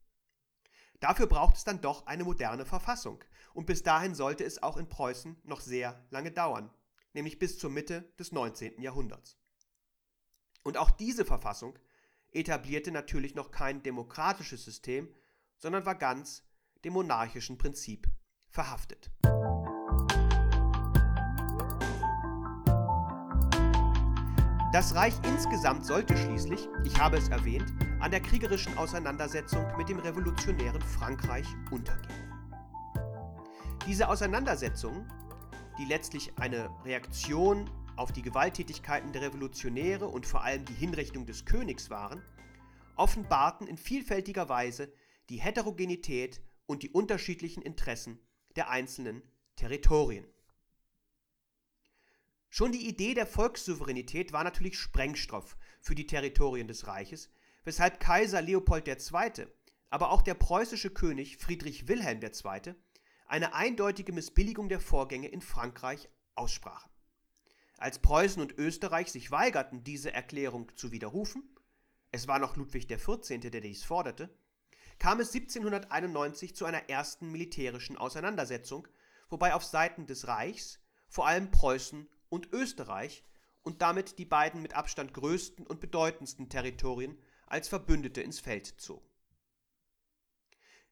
[1.02, 3.22] Dafür braucht es dann doch eine moderne Verfassung.
[3.54, 6.74] Und bis dahin sollte es auch in Preußen noch sehr lange dauern,
[7.12, 8.82] nämlich bis zur Mitte des 19.
[8.82, 9.38] Jahrhunderts.
[10.64, 11.78] Und auch diese Verfassung
[12.32, 15.14] etablierte natürlich noch kein demokratisches System,
[15.62, 16.43] sondern war ganz
[16.84, 18.07] dem monarchischen Prinzip
[18.49, 19.12] verhaftet.
[24.74, 29.99] Das Reich insgesamt sollte schließlich, ich habe es erwähnt, an der kriegerischen Auseinandersetzung mit dem
[29.99, 32.32] revolutionären Frankreich untergehen.
[33.86, 35.05] Diese Auseinandersetzung,
[35.78, 41.45] die letztlich eine Reaktion auf die Gewalttätigkeiten der Revolutionäre und vor allem die Hinrichtung des
[41.45, 42.24] Königs waren,
[42.95, 44.91] offenbarten in vielfältiger Weise
[45.32, 48.19] die Heterogenität und die unterschiedlichen Interessen
[48.57, 49.23] der einzelnen
[49.55, 50.27] Territorien.
[52.49, 57.29] Schon die Idee der Volkssouveränität war natürlich Sprengstoff für die Territorien des Reiches,
[57.63, 59.47] weshalb Kaiser Leopold II.,
[59.89, 62.75] aber auch der preußische König Friedrich Wilhelm II.
[63.25, 66.91] eine eindeutige Missbilligung der Vorgänge in Frankreich aussprachen.
[67.77, 71.55] Als Preußen und Österreich sich weigerten, diese Erklärung zu widerrufen,
[72.11, 74.29] es war noch Ludwig XIV., der dies forderte,
[75.02, 78.88] kam es 1791 zu einer ersten militärischen Auseinandersetzung,
[79.30, 83.26] wobei auf Seiten des Reichs vor allem Preußen und Österreich
[83.64, 89.10] und damit die beiden mit Abstand größten und bedeutendsten Territorien als Verbündete ins Feld zogen.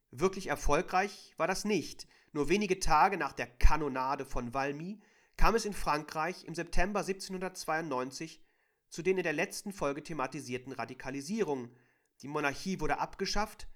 [0.10, 2.08] Wirklich erfolgreich war das nicht.
[2.32, 5.00] Nur wenige Tage nach der Kanonade von Valmy
[5.38, 8.42] kam es in Frankreich im September 1792
[8.90, 11.78] zu den in der letzten Folge thematisierten Radikalisierungen.
[12.24, 13.68] Die Monarchie wurde abgeschafft,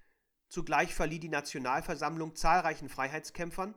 [0.48, 3.74] zugleich verlieh die Nationalversammlung zahlreichen Freiheitskämpfern,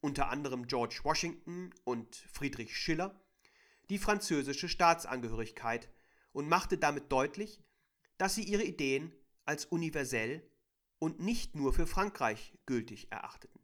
[0.00, 3.20] unter anderem George Washington und Friedrich Schiller,
[3.90, 5.88] die französische Staatsangehörigkeit
[6.32, 7.62] und machte damit deutlich,
[8.16, 9.12] dass sie ihre Ideen
[9.44, 10.48] als universell
[10.98, 13.60] und nicht nur für Frankreich gültig erachteten.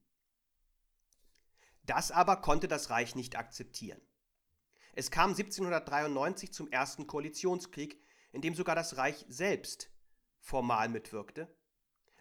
[1.82, 4.00] Das aber konnte das Reich nicht akzeptieren.
[4.94, 8.00] Es kam 1793 zum ersten Koalitionskrieg,
[8.32, 9.90] in dem sogar das Reich selbst
[10.40, 11.54] formal mitwirkte.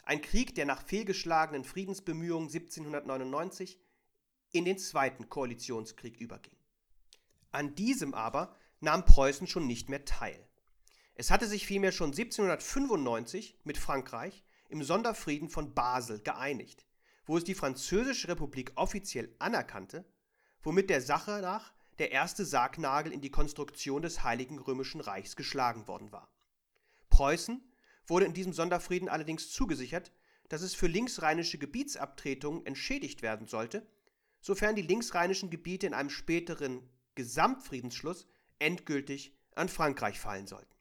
[0.03, 3.79] Ein Krieg, der nach fehlgeschlagenen Friedensbemühungen 1799
[4.51, 6.57] in den zweiten Koalitionskrieg überging.
[7.51, 10.47] An diesem aber nahm Preußen schon nicht mehr teil.
[11.15, 16.85] Es hatte sich vielmehr schon 1795 mit Frankreich im Sonderfrieden von Basel geeinigt,
[17.25, 20.05] wo es die Französische Republik offiziell anerkannte,
[20.63, 25.87] womit der Sache nach der erste Sargnagel in die Konstruktion des Heiligen Römischen Reichs geschlagen
[25.87, 26.29] worden war.
[27.09, 27.61] Preußen
[28.07, 30.11] wurde in diesem Sonderfrieden allerdings zugesichert,
[30.49, 33.87] dass es für linksrheinische Gebietsabtretungen entschädigt werden sollte,
[34.41, 38.27] sofern die linksrheinischen Gebiete in einem späteren Gesamtfriedensschluss
[38.59, 40.73] endgültig an Frankreich fallen sollten.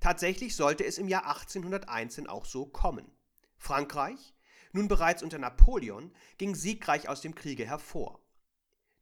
[0.00, 3.10] Tatsächlich sollte es im Jahr 1801 auch so kommen.
[3.58, 4.34] Frankreich,
[4.72, 8.20] nun bereits unter Napoleon, ging siegreich aus dem Kriege hervor.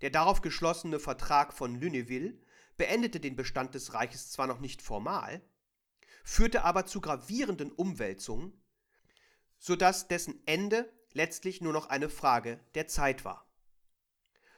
[0.00, 2.38] Der darauf geschlossene Vertrag von Lunéville
[2.76, 5.42] beendete den Bestand des Reiches zwar noch nicht formal,
[6.24, 8.60] führte aber zu gravierenden Umwälzungen,
[9.58, 13.48] sodass dessen Ende letztlich nur noch eine Frage der Zeit war.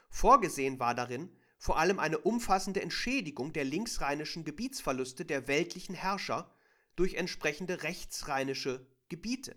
[0.09, 6.55] Vorgesehen war darin vor allem eine umfassende Entschädigung der linksrheinischen Gebietsverluste der weltlichen Herrscher
[6.95, 9.57] durch entsprechende rechtsrheinische Gebiete.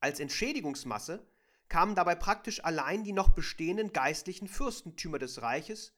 [0.00, 1.26] Als Entschädigungsmasse
[1.68, 5.92] kamen dabei praktisch allein die noch bestehenden geistlichen Fürstentümer des Reiches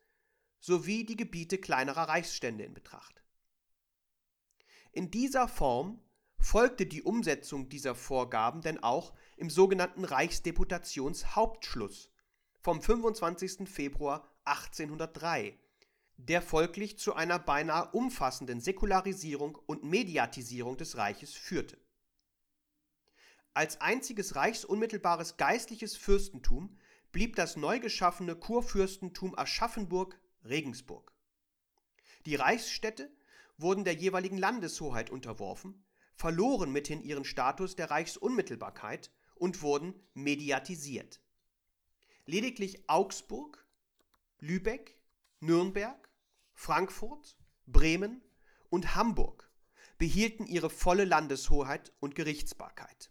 [0.59, 3.22] sowie die Gebiete kleinerer Reichsstände in Betracht.
[4.93, 6.01] In dieser Form
[6.39, 12.11] folgte die Umsetzung dieser Vorgaben denn auch im sogenannten Reichsdeputationshauptschluss
[12.61, 13.67] vom 25.
[13.67, 15.59] Februar 1803,
[16.19, 21.79] der folglich zu einer beinahe umfassenden Säkularisierung und Mediatisierung des Reiches führte.
[23.55, 26.77] Als einziges reichsunmittelbares geistliches Fürstentum
[27.13, 31.15] blieb das neu geschaffene Kurfürstentum Aschaffenburg Regensburg.
[32.27, 33.11] Die Reichsstädte
[33.57, 35.85] wurden der jeweiligen Landeshoheit unterworfen,
[36.15, 41.21] verloren mithin ihren Status der Reichsunmittelbarkeit und wurden mediatisiert.
[42.27, 43.67] Lediglich Augsburg,
[44.39, 44.99] Lübeck,
[45.41, 46.11] Nürnberg,
[46.55, 47.37] Frankfurt,
[47.67, 48.23] Bremen
[48.71, 49.51] und Hamburg
[49.99, 53.11] behielten ihre volle Landeshoheit und Gerichtsbarkeit.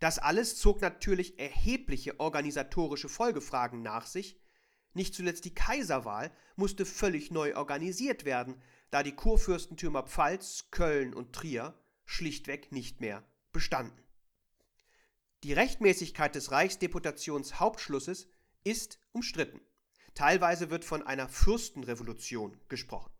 [0.00, 4.40] Das alles zog natürlich erhebliche organisatorische Folgefragen nach sich,
[4.92, 8.60] nicht zuletzt die Kaiserwahl musste völlig neu organisiert werden,
[8.90, 11.74] da die Kurfürstentümer Pfalz, Köln und Trier
[12.04, 14.02] schlichtweg nicht mehr bestanden.
[15.42, 18.28] Die Rechtmäßigkeit des Reichsdeputationshauptschlusses
[18.64, 19.60] ist umstritten.
[20.14, 23.12] Teilweise wird von einer Fürstenrevolution gesprochen.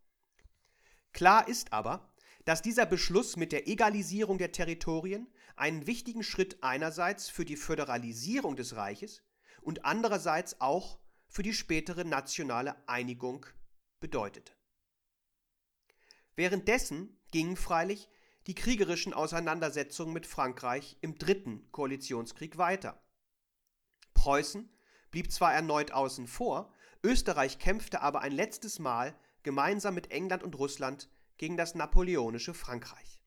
[1.12, 7.28] Klar ist aber, dass dieser Beschluss mit der Egalisierung der Territorien einen wichtigen Schritt einerseits
[7.28, 9.22] für die Föderalisierung des Reiches
[9.60, 10.98] und andererseits auch
[11.28, 13.46] für die spätere nationale Einigung
[14.00, 14.52] bedeutete.
[16.36, 18.08] Währenddessen gingen freilich
[18.46, 23.02] die kriegerischen Auseinandersetzungen mit Frankreich im dritten Koalitionskrieg weiter.
[24.12, 24.68] Preußen
[25.10, 26.72] blieb zwar erneut außen vor,
[27.02, 33.20] Österreich kämpfte aber ein letztes Mal gemeinsam mit England und Russland gegen das napoleonische Frankreich.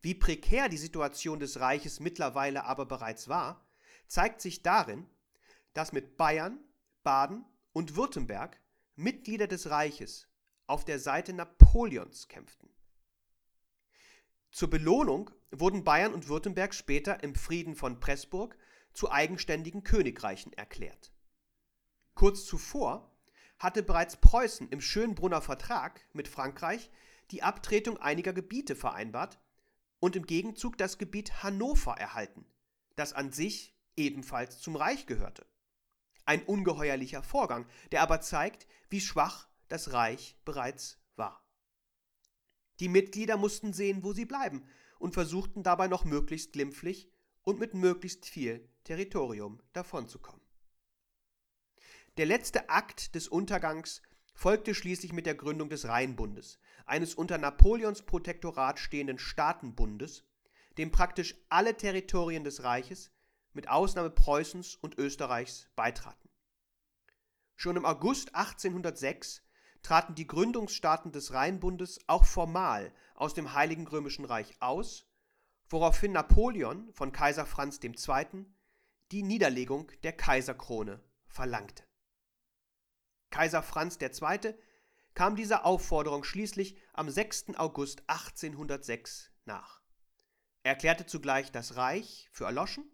[0.00, 3.66] Wie prekär die Situation des Reiches mittlerweile aber bereits war,
[4.06, 5.08] zeigt sich darin,
[5.74, 6.58] dass mit Bayern,
[7.02, 8.60] Baden und Württemberg
[8.94, 10.28] Mitglieder des Reiches
[10.68, 12.68] auf der Seite Napoleons kämpften.
[14.50, 18.56] Zur Belohnung wurden Bayern und Württemberg später im Frieden von Pressburg
[18.92, 21.12] zu eigenständigen Königreichen erklärt.
[22.14, 23.14] Kurz zuvor
[23.58, 26.90] hatte bereits Preußen im Schönbrunner Vertrag mit Frankreich
[27.30, 29.38] die Abtretung einiger Gebiete vereinbart
[30.00, 32.46] und im Gegenzug das Gebiet Hannover erhalten,
[32.96, 35.46] das an sich ebenfalls zum Reich gehörte.
[36.24, 41.44] Ein ungeheuerlicher Vorgang, der aber zeigt, wie schwach das Reich bereits war.
[42.80, 47.10] Die Mitglieder mussten sehen, wo sie bleiben und versuchten dabei noch möglichst glimpflich
[47.42, 50.46] und mit möglichst viel Territorium davonzukommen.
[52.16, 54.02] Der letzte Akt des Untergangs
[54.34, 60.24] folgte schließlich mit der Gründung des Rheinbundes, eines unter Napoleons Protektorat stehenden Staatenbundes,
[60.78, 63.10] dem praktisch alle Territorien des Reiches,
[63.52, 66.28] mit Ausnahme Preußens und Österreichs, beitraten.
[67.56, 69.42] Schon im August 1806
[69.82, 75.06] traten die Gründungsstaaten des Rheinbundes auch formal aus dem Heiligen Römischen Reich aus,
[75.68, 78.46] woraufhin Napoleon von Kaiser Franz II.
[79.12, 81.84] die Niederlegung der Kaiserkrone verlangte.
[83.30, 84.54] Kaiser Franz II.
[85.14, 87.56] kam dieser Aufforderung schließlich am 6.
[87.56, 89.82] August 1806 nach.
[90.62, 92.90] Er erklärte zugleich das Reich für erloschen,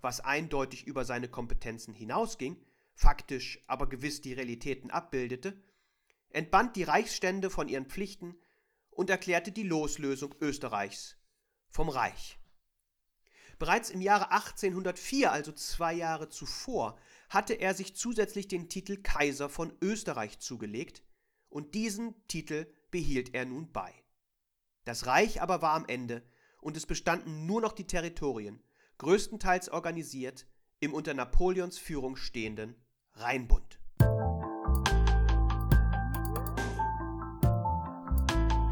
[0.00, 2.64] was eindeutig über seine Kompetenzen hinausging,
[2.94, 5.60] faktisch aber gewiss die Realitäten abbildete,
[6.36, 8.38] entband die Reichsstände von ihren Pflichten
[8.90, 11.16] und erklärte die Loslösung Österreichs
[11.70, 12.38] vom Reich.
[13.58, 16.98] Bereits im Jahre 1804, also zwei Jahre zuvor,
[17.30, 21.02] hatte er sich zusätzlich den Titel Kaiser von Österreich zugelegt,
[21.48, 23.94] und diesen Titel behielt er nun bei.
[24.84, 26.22] Das Reich aber war am Ende,
[26.60, 28.62] und es bestanden nur noch die Territorien,
[28.98, 30.46] größtenteils organisiert
[30.80, 32.76] im unter Napoleons Führung stehenden
[33.14, 33.78] Rheinbund.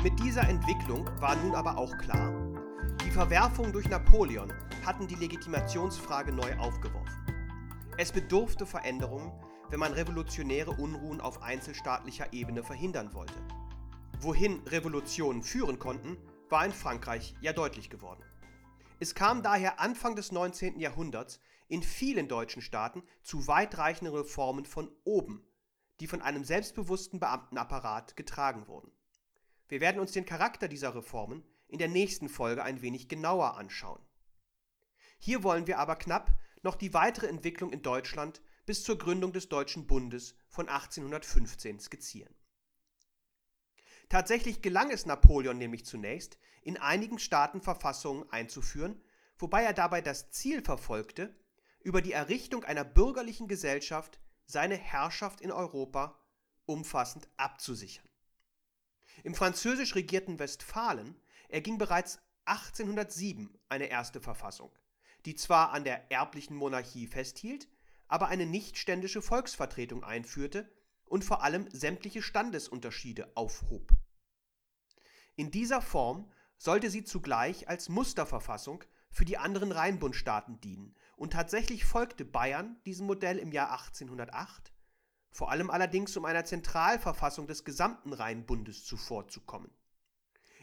[0.04, 2.30] Mit dieser Entwicklung war nun aber auch klar,
[3.02, 4.52] die Verwerfungen durch Napoleon
[4.84, 7.24] hatten die Legitimationsfrage neu aufgeworfen.
[7.96, 9.32] Es bedurfte Veränderungen,
[9.70, 13.40] wenn man revolutionäre Unruhen auf einzelstaatlicher Ebene verhindern wollte.
[14.20, 16.18] Wohin Revolutionen führen konnten,
[16.50, 18.22] war in Frankreich ja deutlich geworden.
[19.00, 20.80] Es kam daher Anfang des 19.
[20.80, 25.46] Jahrhunderts in vielen deutschen Staaten zu weitreichenden Reformen von oben,
[26.00, 28.93] die von einem selbstbewussten Beamtenapparat getragen wurden.
[29.68, 34.04] Wir werden uns den Charakter dieser Reformen in der nächsten Folge ein wenig genauer anschauen.
[35.18, 39.48] Hier wollen wir aber knapp noch die weitere Entwicklung in Deutschland bis zur Gründung des
[39.48, 42.34] Deutschen Bundes von 1815 skizzieren.
[44.08, 49.02] Tatsächlich gelang es Napoleon nämlich zunächst, in einigen Staaten Verfassungen einzuführen,
[49.38, 51.34] wobei er dabei das Ziel verfolgte,
[51.80, 56.18] über die Errichtung einer bürgerlichen Gesellschaft seine Herrschaft in Europa
[56.66, 58.08] umfassend abzusichern.
[59.24, 64.70] Im französisch regierten Westfalen erging bereits 1807 eine erste Verfassung
[65.24, 67.68] die zwar an der erblichen Monarchie festhielt,
[68.08, 70.70] aber eine nichtständische Volksvertretung einführte
[71.06, 73.92] und vor allem sämtliche Standesunterschiede aufhob.
[75.36, 81.84] In dieser Form sollte sie zugleich als Musterverfassung für die anderen Rheinbundstaaten dienen und tatsächlich
[81.84, 84.72] folgte Bayern diesem Modell im Jahr 1808,
[85.34, 89.72] vor allem allerdings um einer Zentralverfassung des gesamten Rheinbundes zuvorzukommen.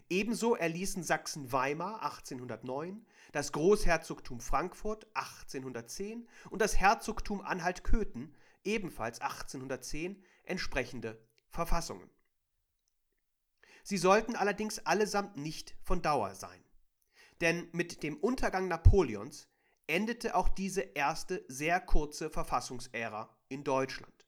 [0.10, 11.22] Ebenso erließen Sachsen-Weimar 1809, das Großherzogtum Frankfurt 1810 und das Herzogtum Anhalt-Köthen ebenfalls 1810 entsprechende
[11.50, 12.10] Verfassungen.
[13.84, 16.64] Sie sollten allerdings allesamt nicht von Dauer sein.
[17.42, 19.50] Denn mit dem Untergang Napoleons
[19.88, 24.21] endete auch diese erste sehr kurze Verfassungsära in Deutschland.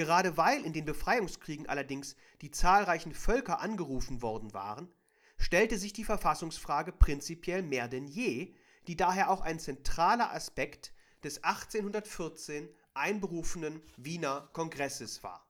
[0.00, 4.88] Gerade weil in den Befreiungskriegen allerdings die zahlreichen Völker angerufen worden waren,
[5.36, 8.54] stellte sich die Verfassungsfrage prinzipiell mehr denn je,
[8.86, 15.46] die daher auch ein zentraler Aspekt des 1814 einberufenen Wiener Kongresses war,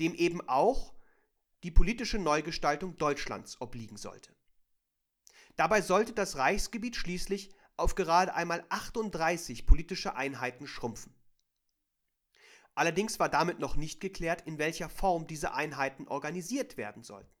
[0.00, 0.92] dem eben auch
[1.62, 4.34] die politische Neugestaltung Deutschlands obliegen sollte.
[5.56, 7.48] Dabei sollte das Reichsgebiet schließlich
[7.78, 11.14] auf gerade einmal 38 politische Einheiten schrumpfen.
[12.74, 17.32] Allerdings war damit noch nicht geklärt, in welcher Form diese Einheiten organisiert werden sollten.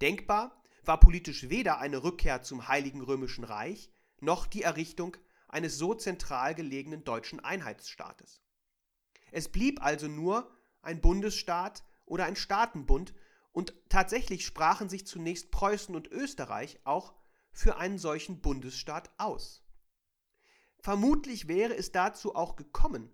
[0.00, 5.16] Denkbar war politisch weder eine Rückkehr zum Heiligen Römischen Reich noch die Errichtung
[5.48, 8.42] eines so zentral gelegenen deutschen Einheitsstaates.
[9.30, 13.14] Es blieb also nur ein Bundesstaat oder ein Staatenbund
[13.52, 17.14] und tatsächlich sprachen sich zunächst Preußen und Österreich auch
[17.52, 19.62] für einen solchen Bundesstaat aus.
[20.80, 23.12] Vermutlich wäre es dazu auch gekommen,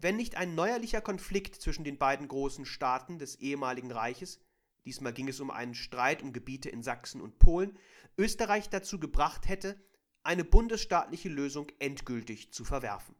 [0.00, 4.40] wenn nicht ein neuerlicher Konflikt zwischen den beiden großen Staaten des ehemaligen Reiches,
[4.84, 7.78] diesmal ging es um einen Streit um Gebiete in Sachsen und Polen,
[8.16, 9.78] Österreich dazu gebracht hätte,
[10.22, 13.14] eine bundesstaatliche Lösung endgültig zu verwerfen.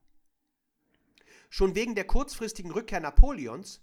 [1.51, 3.83] Schon wegen der kurzfristigen Rückkehr Napoleons,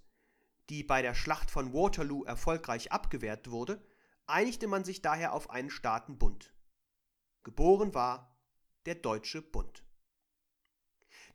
[0.70, 3.86] die bei der Schlacht von Waterloo erfolgreich abgewehrt wurde,
[4.26, 6.54] einigte man sich daher auf einen Staatenbund.
[7.43, 8.38] Geboren war
[8.86, 9.87] der Deutsche Bund.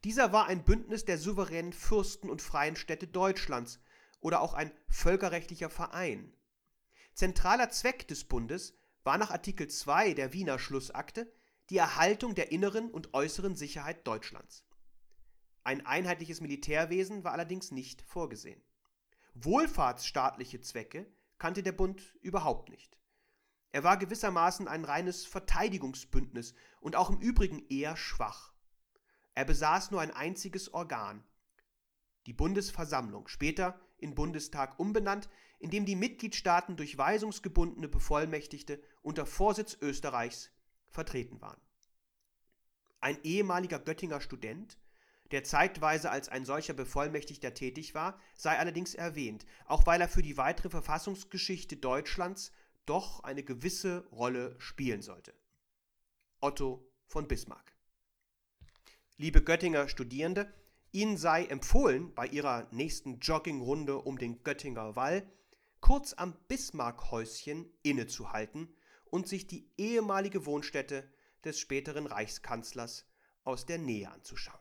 [0.05, 3.81] Dieser war ein Bündnis der souveränen Fürsten und freien Städte Deutschlands
[4.21, 6.35] oder auch ein völkerrechtlicher Verein.
[7.15, 8.75] Zentraler Zweck des Bundes
[9.05, 11.33] war nach Artikel 2 der Wiener Schlussakte
[11.71, 14.65] die Erhaltung der inneren und äußeren Sicherheit Deutschlands.
[15.65, 18.63] Ein einheitliches Militärwesen war allerdings nicht vorgesehen.
[19.35, 21.07] Wohlfahrtsstaatliche Zwecke
[21.39, 22.99] kannte der Bund überhaupt nicht.
[23.71, 28.52] Er war gewissermaßen ein reines Verteidigungsbündnis und auch im Übrigen eher schwach.
[29.35, 31.25] Er besaß nur ein einziges Organ,
[32.27, 35.29] die Bundesversammlung, später in Bundestag umbenannt,
[35.59, 40.51] in dem die Mitgliedstaaten durch weisungsgebundene Bevollmächtigte unter Vorsitz Österreichs
[40.89, 41.61] vertreten waren.
[43.01, 44.79] Ein ehemaliger Göttinger Student,
[45.31, 50.23] der zeitweise als ein solcher Bevollmächtigter tätig war, sei allerdings erwähnt, auch weil er für
[50.23, 52.53] die weitere Verfassungsgeschichte Deutschlands
[52.87, 55.35] doch eine gewisse Rolle spielen sollte.
[56.41, 57.73] Otto von Bismarck.
[59.19, 60.53] Liebe Göttinger Studierende,
[60.91, 65.31] Ihnen sei empfohlen, bei Ihrer nächsten Joggingrunde um den Göttinger Wall
[65.81, 71.13] kurz am Bismarckhäuschen innezuhalten und sich die ehemalige Wohnstätte
[71.45, 73.07] des späteren Reichskanzlers
[73.45, 74.61] aus der Nähe anzuschauen.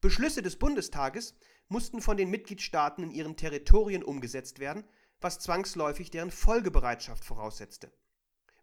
[0.00, 1.34] Beschlüsse des Bundestages
[1.68, 4.84] mussten von den Mitgliedstaaten in ihren Territorien umgesetzt werden,
[5.20, 7.92] was zwangsläufig deren Folgebereitschaft voraussetzte.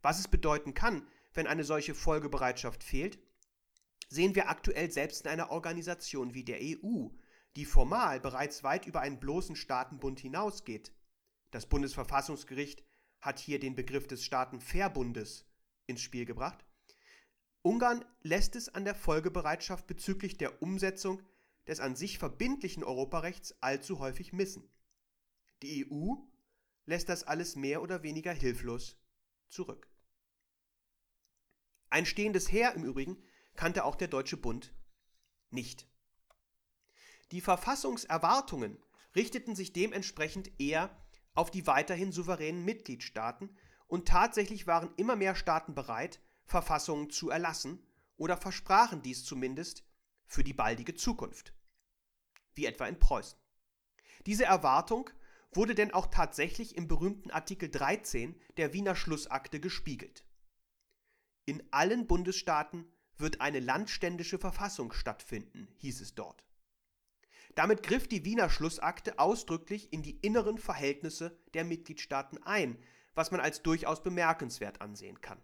[0.02, 3.20] Was es bedeuten kann, wenn eine solche Folgebereitschaft fehlt,
[4.10, 7.10] sehen wir aktuell selbst in einer Organisation wie der EU,
[7.56, 10.92] die formal bereits weit über einen bloßen Staatenbund hinausgeht.
[11.52, 12.84] Das Bundesverfassungsgericht
[13.22, 15.46] hat hier den Begriff des Staatenverbundes
[15.86, 16.66] ins Spiel gebracht.
[17.62, 21.22] Ungarn lässt es an der Folgebereitschaft bezüglich der Umsetzung
[21.68, 24.70] des an sich verbindlichen Europarechts allzu häufig missen.
[25.62, 26.16] Die EU
[26.86, 28.98] lässt das alles mehr oder weniger hilflos
[29.48, 29.90] zurück.
[31.90, 33.24] Ein stehendes Heer im Übrigen
[33.56, 34.74] kannte auch der Deutsche Bund
[35.50, 35.88] nicht.
[37.32, 38.78] Die Verfassungserwartungen
[39.16, 40.96] richteten sich dementsprechend eher
[41.34, 43.56] auf die weiterhin souveränen Mitgliedstaaten
[43.88, 47.86] und tatsächlich waren immer mehr Staaten bereit, Verfassungen zu erlassen
[48.18, 49.84] oder versprachen dies zumindest
[50.26, 51.54] für die baldige Zukunft,
[52.54, 53.38] wie etwa in Preußen.
[54.26, 55.10] Diese Erwartung
[55.52, 60.26] wurde denn auch tatsächlich im berühmten Artikel 13 der Wiener Schlussakte gespiegelt.
[61.46, 66.44] In allen Bundesstaaten wird eine landständische Verfassung stattfinden, hieß es dort.
[67.56, 72.78] Damit griff die Wiener Schlussakte ausdrücklich in die inneren Verhältnisse der Mitgliedstaaten ein,
[73.14, 75.40] was man als durchaus bemerkenswert ansehen kann.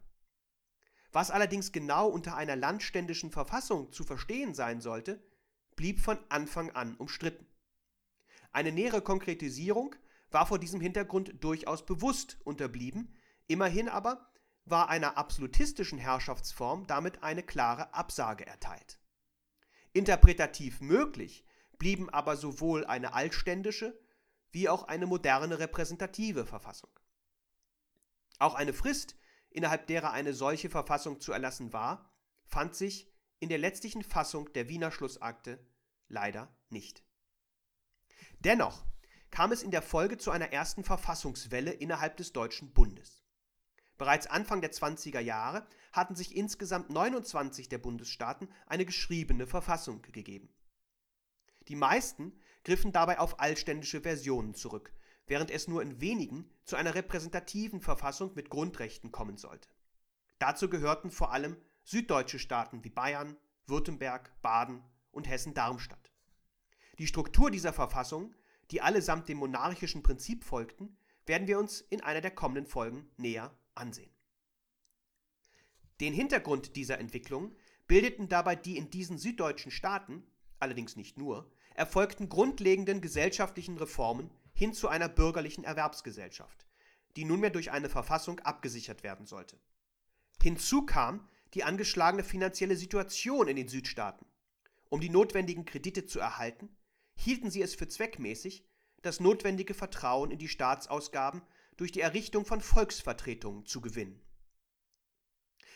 [1.11, 5.23] Was allerdings genau unter einer landständischen Verfassung zu verstehen sein sollte,
[5.75, 7.47] blieb von Anfang an umstritten.
[8.51, 9.95] Eine nähere Konkretisierung
[10.31, 13.15] war vor diesem Hintergrund durchaus bewusst unterblieben,
[13.47, 14.28] immerhin aber
[14.69, 18.99] war einer absolutistischen Herrschaftsform damit eine klare Absage erteilt.
[19.93, 21.45] Interpretativ möglich
[21.77, 23.99] blieben aber sowohl eine altständische
[24.51, 26.89] wie auch eine moderne repräsentative Verfassung.
[28.39, 29.15] Auch eine Frist,
[29.49, 32.11] innerhalb derer eine solche Verfassung zu erlassen war,
[32.45, 35.65] fand sich in der letztlichen Fassung der Wiener Schlussakte
[36.07, 37.03] leider nicht.
[38.39, 38.85] Dennoch
[39.31, 43.18] kam es in der Folge zu einer ersten Verfassungswelle innerhalb des Deutschen Bundes.
[43.99, 50.49] Bereits Anfang der 20er Jahre hatten sich insgesamt 29 der Bundesstaaten eine geschriebene Verfassung gegeben.
[51.67, 52.31] Die meisten
[52.63, 54.93] griffen dabei auf altständische Versionen zurück,
[55.27, 59.67] während es nur in wenigen zu einer repräsentativen Verfassung mit Grundrechten kommen sollte.
[60.39, 63.35] Dazu gehörten vor allem süddeutsche Staaten wie Bayern,
[63.67, 64.81] Württemberg, Baden
[65.11, 66.13] und Hessen-Darmstadt.
[66.99, 68.33] Die Struktur dieser Verfassung,
[68.71, 73.53] die allesamt dem monarchischen Prinzip folgten, werden wir uns in einer der kommenden Folgen näher
[73.79, 74.11] ansehen.
[75.99, 77.55] Den Hintergrund dieser Entwicklung
[77.87, 80.23] bildeten dabei die in diesen süddeutschen Staaten,
[80.59, 86.65] allerdings nicht nur, erfolgten grundlegenden gesellschaftlichen Reformen hin zu einer bürgerlichen Erwerbsgesellschaft,
[87.15, 89.57] die nunmehr durch eine Verfassung abgesichert werden sollte.
[90.41, 94.25] Hinzu kam die angeschlagene finanzielle Situation in den Südstaaten.
[94.89, 96.69] Um die notwendigen Kredite zu erhalten,
[97.15, 98.65] hielten sie es für zweckmäßig,
[99.01, 101.41] das notwendige Vertrauen in die Staatsausgaben
[101.79, 104.21] durch die Errichtung von Volksvertretungen zu gewinnen.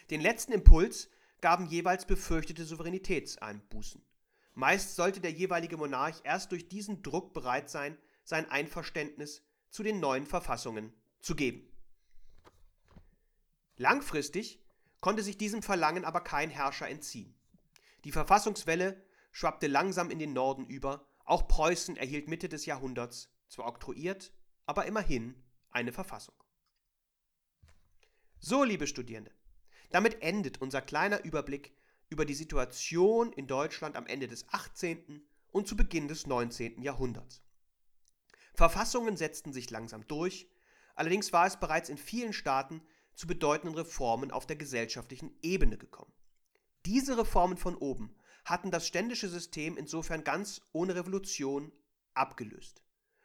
[0.09, 4.05] Den letzten Impuls gaben jeweils befürchtete Souveränitätseinbußen.
[4.53, 10.01] Meist sollte der jeweilige Monarch erst durch diesen Druck bereit sein, sein Einverständnis zu den
[10.01, 11.71] neuen Verfassungen zu geben.
[13.77, 14.61] Langfristig
[14.99, 17.33] konnte sich diesem Verlangen aber kein Herrscher entziehen.
[18.03, 19.01] Die Verfassungswelle
[19.31, 24.33] schwappte langsam in den Norden über, auch Preußen erhielt Mitte des Jahrhunderts, zwar oktroyiert,
[24.65, 25.41] aber immerhin
[25.73, 26.35] eine Verfassung.
[28.39, 29.31] So, liebe Studierende,
[29.89, 31.75] damit endet unser kleiner Überblick
[32.09, 35.25] über die Situation in Deutschland am Ende des 18.
[35.51, 36.81] und zu Beginn des 19.
[36.81, 37.41] Jahrhunderts.
[38.53, 40.49] Verfassungen setzten sich langsam durch,
[40.95, 42.81] allerdings war es bereits in vielen Staaten
[43.15, 46.13] zu bedeutenden Reformen auf der gesellschaftlichen Ebene gekommen.
[46.85, 48.15] Diese Reformen von oben
[48.45, 51.71] hatten das ständische System insofern ganz ohne Revolution
[52.13, 52.83] abgelöst.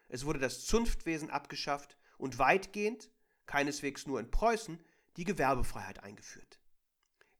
[0.08, 3.10] Es wurde das Zunftwesen abgeschafft und weitgehend,
[3.46, 4.78] keineswegs nur in Preußen,
[5.16, 6.60] die Gewerbefreiheit eingeführt.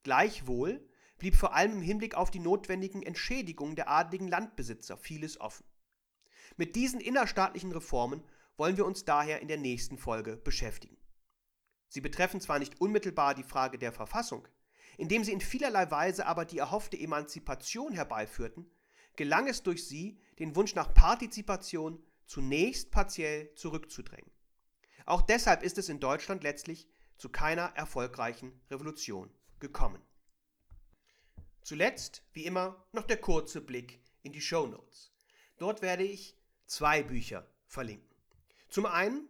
[0.03, 5.67] Gleichwohl blieb vor allem im Hinblick auf die notwendigen Entschädigungen der adligen Landbesitzer vieles offen.
[6.57, 8.25] Mit diesen innerstaatlichen Reformen
[8.57, 10.97] wollen wir uns daher in der nächsten Folge beschäftigen.
[11.89, 14.47] Sie betreffen zwar nicht unmittelbar die Frage der Verfassung,
[14.97, 18.71] indem sie in vielerlei Weise aber die erhoffte Emanzipation herbeiführten,
[19.17, 24.31] gelang es durch sie, den Wunsch nach Partizipation zunächst partiell zurückzudrängen.
[25.09, 26.87] Auch deshalb ist es in Deutschland letztlich
[27.17, 30.03] zu keiner erfolgreichen Revolution gekommen.
[31.63, 35.11] Zuletzt, wie immer, noch der kurze Blick in die Show Notes.
[35.57, 36.37] Dort werde ich
[36.67, 38.15] zwei Bücher verlinken.
[38.69, 39.27] Zum einen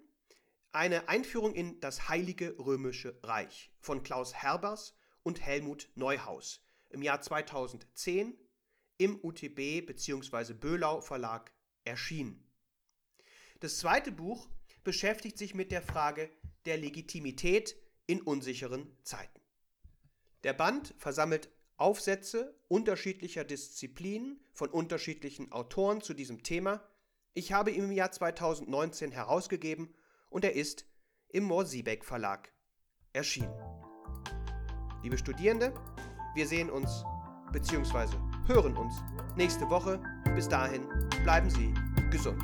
[0.73, 7.21] eine Einführung in das Heilige Römische Reich von Klaus Herbers und Helmut Neuhaus im Jahr
[7.21, 8.37] 2010
[8.97, 10.55] im UTB bzw.
[10.55, 11.53] Böhlau Verlag
[11.85, 12.45] erschienen.
[13.61, 14.49] Das zweite Buch
[14.85, 16.31] beschäftigt sich mit der Frage
[16.67, 17.77] der Legitimität
[18.07, 19.41] in unsicheren Zeiten.
[20.45, 26.83] Der Band versammelt Aufsätze unterschiedlicher Disziplinen von unterschiedlichen Autoren zu diesem Thema.
[27.35, 29.95] Ich habe ihn im Jahr 2019 herausgegeben
[30.29, 30.87] und er ist
[31.29, 32.53] im Mohr-Siebeck Verlag
[33.13, 33.55] erschienen.
[35.03, 35.73] Liebe Studierende,
[36.35, 37.05] wir sehen uns
[37.53, 38.17] bzw.
[38.47, 38.95] hören uns
[39.37, 40.03] nächste Woche.
[40.35, 40.89] Bis dahin
[41.23, 41.73] bleiben Sie
[42.11, 42.43] gesund.